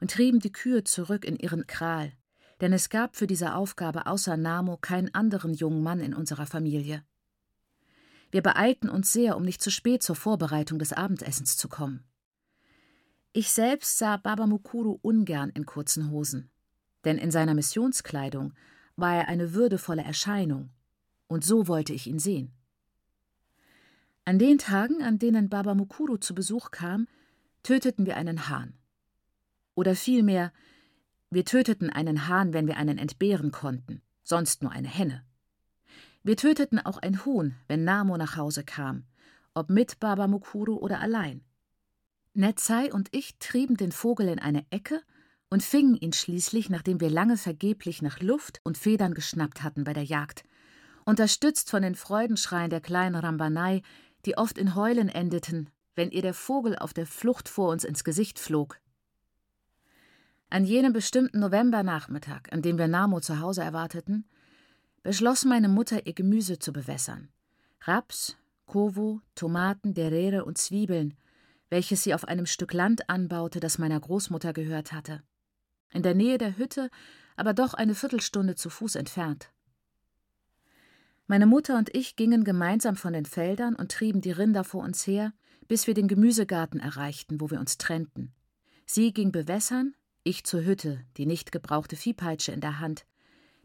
und 0.00 0.10
trieben 0.10 0.40
die 0.40 0.50
Kühe 0.50 0.82
zurück 0.82 1.24
in 1.24 1.36
ihren 1.36 1.68
Kral, 1.68 2.12
denn 2.60 2.72
es 2.72 2.88
gab 2.88 3.14
für 3.14 3.28
diese 3.28 3.54
Aufgabe 3.54 4.06
außer 4.06 4.36
Namo 4.36 4.76
keinen 4.76 5.14
anderen 5.14 5.54
jungen 5.54 5.82
Mann 5.82 6.00
in 6.00 6.14
unserer 6.14 6.46
Familie. 6.46 7.04
Wir 8.32 8.42
beeilten 8.42 8.88
uns 8.88 9.12
sehr, 9.12 9.36
um 9.36 9.44
nicht 9.44 9.62
zu 9.62 9.70
spät 9.70 10.02
zur 10.02 10.16
Vorbereitung 10.16 10.78
des 10.78 10.94
Abendessens 10.94 11.56
zu 11.58 11.68
kommen. 11.68 12.02
Ich 13.34 13.52
selbst 13.52 13.98
sah 13.98 14.16
Baba 14.16 14.46
Mukuru 14.46 14.98
ungern 15.02 15.50
in 15.50 15.66
kurzen 15.66 16.10
Hosen, 16.10 16.50
denn 17.04 17.18
in 17.18 17.30
seiner 17.30 17.54
Missionskleidung 17.54 18.54
war 18.96 19.14
er 19.14 19.28
eine 19.28 19.52
würdevolle 19.54 20.02
Erscheinung, 20.02 20.70
und 21.28 21.44
so 21.44 21.68
wollte 21.68 21.92
ich 21.92 22.06
ihn 22.06 22.18
sehen. 22.18 22.52
An 24.24 24.38
den 24.38 24.58
Tagen, 24.58 25.02
an 25.02 25.18
denen 25.18 25.50
Baba 25.50 25.74
Mukuru 25.74 26.16
zu 26.16 26.34
Besuch 26.34 26.70
kam, 26.70 27.08
töteten 27.62 28.06
wir 28.06 28.16
einen 28.16 28.48
Hahn. 28.48 28.74
Oder 29.74 29.94
vielmehr, 29.94 30.52
wir 31.30 31.44
töteten 31.44 31.90
einen 31.90 32.28
Hahn, 32.28 32.54
wenn 32.54 32.66
wir 32.66 32.76
einen 32.76 32.98
entbehren 32.98 33.50
konnten, 33.50 34.00
sonst 34.22 34.62
nur 34.62 34.72
eine 34.72 34.88
Henne. 34.88 35.22
Wir 36.24 36.36
töteten 36.36 36.78
auch 36.78 36.98
ein 36.98 37.24
Huhn, 37.24 37.54
wenn 37.66 37.84
Namo 37.84 38.16
nach 38.16 38.36
Hause 38.36 38.62
kam, 38.62 39.04
ob 39.54 39.70
mit 39.70 39.98
Baba 39.98 40.28
Mukuru 40.28 40.76
oder 40.76 41.00
allein. 41.00 41.44
Netzai 42.34 42.92
und 42.92 43.08
ich 43.10 43.38
trieben 43.38 43.76
den 43.76 43.92
Vogel 43.92 44.28
in 44.28 44.38
eine 44.38 44.64
Ecke 44.70 45.02
und 45.50 45.62
fingen 45.62 45.96
ihn 45.96 46.12
schließlich, 46.12 46.70
nachdem 46.70 47.00
wir 47.00 47.10
lange 47.10 47.36
vergeblich 47.36 48.02
nach 48.02 48.20
Luft 48.20 48.60
und 48.62 48.78
Federn 48.78 49.14
geschnappt 49.14 49.62
hatten 49.62 49.84
bei 49.84 49.92
der 49.92 50.04
Jagd. 50.04 50.44
Unterstützt 51.04 51.68
von 51.68 51.82
den 51.82 51.96
Freudenschreien 51.96 52.70
der 52.70 52.80
kleinen 52.80 53.16
Rambanei, 53.16 53.82
die 54.24 54.38
oft 54.38 54.56
in 54.56 54.76
Heulen 54.76 55.08
endeten, 55.08 55.68
wenn 55.94 56.10
ihr 56.10 56.22
der 56.22 56.34
Vogel 56.34 56.76
auf 56.78 56.94
der 56.94 57.06
Flucht 57.06 57.48
vor 57.48 57.70
uns 57.70 57.84
ins 57.84 58.04
Gesicht 58.04 58.38
flog. 58.38 58.78
An 60.48 60.64
jenem 60.64 60.92
bestimmten 60.92 61.40
Novembernachmittag, 61.40 62.42
an 62.52 62.62
dem 62.62 62.78
wir 62.78 62.88
Namo 62.88 63.20
zu 63.20 63.40
Hause 63.40 63.62
erwarteten, 63.62 64.24
beschloss 65.02 65.44
meine 65.44 65.68
Mutter, 65.68 66.06
ihr 66.06 66.12
Gemüse 66.12 66.58
zu 66.58 66.72
bewässern. 66.72 67.28
Raps, 67.82 68.36
Kovo, 68.66 69.20
Tomaten, 69.34 69.94
Derere 69.94 70.44
und 70.44 70.58
Zwiebeln, 70.58 71.14
welches 71.68 72.02
sie 72.02 72.14
auf 72.14 72.26
einem 72.26 72.46
Stück 72.46 72.72
Land 72.72 73.08
anbaute, 73.08 73.60
das 73.60 73.78
meiner 73.78 73.98
Großmutter 73.98 74.52
gehört 74.52 74.92
hatte. 74.92 75.22
In 75.92 76.02
der 76.02 76.14
Nähe 76.14 76.38
der 76.38 76.56
Hütte, 76.56 76.90
aber 77.36 77.54
doch 77.54 77.74
eine 77.74 77.94
Viertelstunde 77.94 78.54
zu 78.54 78.70
Fuß 78.70 78.94
entfernt. 78.94 79.50
Meine 81.26 81.46
Mutter 81.46 81.78
und 81.78 81.94
ich 81.94 82.16
gingen 82.16 82.44
gemeinsam 82.44 82.96
von 82.96 83.12
den 83.12 83.24
Feldern 83.24 83.74
und 83.74 83.90
trieben 83.90 84.20
die 84.20 84.32
Rinder 84.32 84.64
vor 84.64 84.82
uns 84.82 85.06
her, 85.06 85.32
bis 85.66 85.86
wir 85.86 85.94
den 85.94 86.08
Gemüsegarten 86.08 86.80
erreichten, 86.80 87.40
wo 87.40 87.50
wir 87.50 87.60
uns 87.60 87.78
trennten. 87.78 88.34
Sie 88.84 89.12
ging 89.12 89.32
bewässern, 89.32 89.94
ich 90.24 90.44
zur 90.44 90.64
Hütte, 90.64 91.04
die 91.16 91.26
nicht 91.26 91.52
gebrauchte 91.52 91.96
Viehpeitsche 91.96 92.52
in 92.52 92.60
der 92.60 92.80
Hand, 92.80 93.06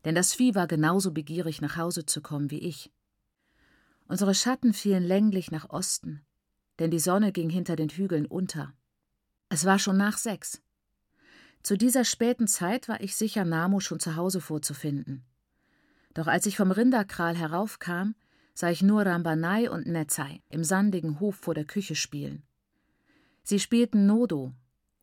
denn 0.07 0.15
das 0.15 0.33
Vieh 0.33 0.55
war 0.55 0.67
genauso 0.67 1.11
begierig, 1.11 1.59
nach 1.59 1.75
Hause 1.75 2.05
zu 2.05 2.21
kommen 2.21 2.49
wie 2.49 2.59
ich. 2.59 2.93
Unsere 4.07 4.33
Schatten 4.33 4.71
fielen 4.71 5.03
länglich 5.03 5.51
nach 5.51 5.69
Osten, 5.69 6.25
denn 6.79 6.91
die 6.91 6.99
Sonne 6.99 7.33
ging 7.33 7.49
hinter 7.49 7.75
den 7.75 7.89
Hügeln 7.89 8.25
unter. 8.25 8.73
Es 9.49 9.65
war 9.65 9.79
schon 9.79 9.97
nach 9.97 10.17
sechs. 10.17 10.61
Zu 11.61 11.77
dieser 11.77 12.05
späten 12.05 12.47
Zeit 12.47 12.87
war 12.87 13.01
ich 13.01 13.17
sicher, 13.17 13.43
Namo 13.43 13.81
schon 13.81 13.99
zu 13.99 14.15
Hause 14.15 14.39
vorzufinden. 14.39 15.25
Doch 16.13 16.27
als 16.27 16.45
ich 16.45 16.55
vom 16.55 16.71
Rinderkral 16.71 17.35
heraufkam, 17.35 18.15
sah 18.53 18.69
ich 18.69 18.81
nur 18.81 19.05
Rambanai 19.05 19.69
und 19.69 19.87
Netzai 19.87 20.41
im 20.47 20.63
sandigen 20.63 21.19
Hof 21.19 21.35
vor 21.35 21.53
der 21.53 21.65
Küche 21.65 21.95
spielen. 21.95 22.43
Sie 23.43 23.59
spielten 23.59 24.05
Nodo, 24.05 24.53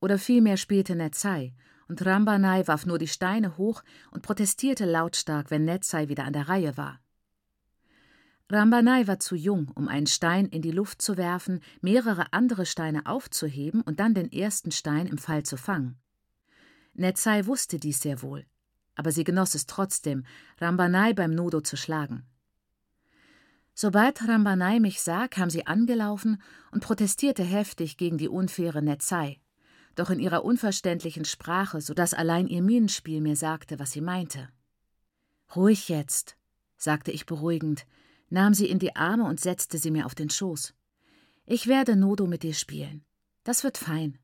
oder 0.01 0.19
vielmehr 0.19 0.57
spielte 0.57 0.97
Netzai, 0.97 1.53
und 1.95 2.05
Rambanai 2.05 2.67
warf 2.67 2.87
nur 2.87 2.99
die 2.99 3.07
Steine 3.07 3.57
hoch 3.57 3.85
und 4.11 4.23
protestierte 4.23 4.85
lautstark, 4.85 5.53
wenn 5.53 5.65
Netzai 5.65 6.09
wieder 6.09 6.25
an 6.25 6.33
der 6.33 6.49
Reihe 6.49 6.77
war. 6.77 6.99
Rambanai 8.51 9.07
war 9.07 9.21
zu 9.21 9.37
jung, 9.37 9.71
um 9.77 9.87
einen 9.87 10.09
Stein 10.09 10.47
in 10.47 10.61
die 10.61 10.73
Luft 10.73 11.01
zu 11.01 11.17
werfen, 11.17 11.61
mehrere 11.83 12.33
andere 12.33 12.67
Steine 12.67 13.07
aufzuheben 13.07 13.81
und 13.81 14.01
dann 14.01 14.13
den 14.13 14.33
ersten 14.33 14.73
Stein 14.73 15.07
im 15.07 15.19
Fall 15.19 15.45
zu 15.45 15.57
fangen. 15.57 15.97
Netzai 16.95 17.47
wusste 17.47 17.79
dies 17.79 18.01
sehr 18.01 18.23
wohl, 18.23 18.45
aber 18.97 19.13
sie 19.13 19.23
genoss 19.23 19.55
es 19.55 19.67
trotzdem, 19.67 20.25
Rambanai 20.59 21.13
beim 21.13 21.31
Nodo 21.31 21.61
zu 21.61 21.77
schlagen. 21.77 22.27
Sobald 23.73 24.27
Rambanai 24.27 24.81
mich 24.81 25.01
sah, 25.01 25.29
kam 25.29 25.49
sie 25.49 25.69
angelaufen 25.69 26.43
und 26.73 26.83
protestierte 26.83 27.45
heftig 27.45 27.97
gegen 27.99 28.19
die 28.19 28.29
unfaire 28.29 28.83
Netzai, 28.83 29.39
doch 29.95 30.11
in 30.11 30.19
ihrer 30.19 30.45
unverständlichen 30.45 31.25
Sprache, 31.25 31.81
so 31.81 31.95
dass 31.95 32.15
allein 32.15 32.47
ihr 32.47 32.63
Minenspiel 32.63 33.21
mir 33.21 33.37
sagte, 33.37 33.79
was 33.79 33.93
sie 33.93 34.01
meinte. 34.01 34.49
Ruhig 35.55 35.89
jetzt, 35.89 36.37
sagte 36.77 37.11
ich 37.11 37.27
beruhigend, 37.27 37.87
nahm 38.29 38.55
sie 38.55 38.69
in 38.69 38.79
die 38.79 38.97
Arme 38.97 39.25
und 39.25 39.41
setzte 39.41 39.79
sie 39.79 39.91
mir 39.91 40.07
auf 40.07 40.15
den 40.15 40.31
Schoß. 40.31 40.75
Ich 41.47 41.67
werde 41.67 41.97
Nodo 41.97 42.27
mit 42.27 42.43
dir 42.43 42.55
spielen. 42.55 43.05
Das 43.45 43.65
wird 43.65 43.79
fein. 43.79 44.19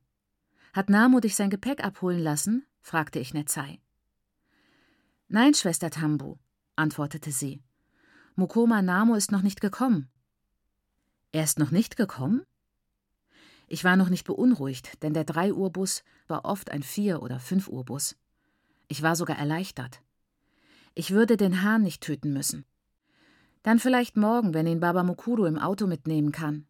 Hat 0.73 0.89
Namo 0.89 1.19
dich 1.19 1.35
sein 1.35 1.49
Gepäck 1.49 1.83
abholen 1.83 2.19
lassen? 2.19 2.65
fragte 2.79 3.19
ich 3.19 3.33
Netzai. 3.33 3.79
Nein, 5.27 5.53
Schwester 5.53 5.89
Tambu, 5.89 6.37
antwortete 6.75 7.31
sie. 7.31 7.61
Mukoma 8.35 8.81
Namo 8.81 9.15
ist 9.15 9.31
noch 9.31 9.43
nicht 9.43 9.61
gekommen. 9.61 10.09
Er 11.31 11.43
ist 11.43 11.59
noch 11.59 11.71
nicht 11.71 11.95
gekommen? 11.95 12.45
Ich 13.73 13.85
war 13.85 13.95
noch 13.95 14.09
nicht 14.09 14.25
beunruhigt, 14.25 15.01
denn 15.01 15.13
der 15.13 15.25
3-Uhr-Bus 15.25 16.03
war 16.27 16.43
oft 16.43 16.71
ein 16.71 16.83
4- 16.83 17.19
oder 17.19 17.37
5-Uhr-Bus. 17.37 18.17
Ich 18.89 19.01
war 19.01 19.15
sogar 19.15 19.37
erleichtert. 19.37 20.01
Ich 20.93 21.11
würde 21.11 21.37
den 21.37 21.61
Hahn 21.61 21.81
nicht 21.81 22.03
töten 22.03 22.33
müssen. 22.33 22.65
Dann 23.63 23.79
vielleicht 23.79 24.17
morgen, 24.17 24.53
wenn 24.53 24.67
ihn 24.67 24.81
Baba 24.81 25.03
Mukuru 25.03 25.45
im 25.45 25.57
Auto 25.57 25.87
mitnehmen 25.87 26.33
kann. 26.33 26.67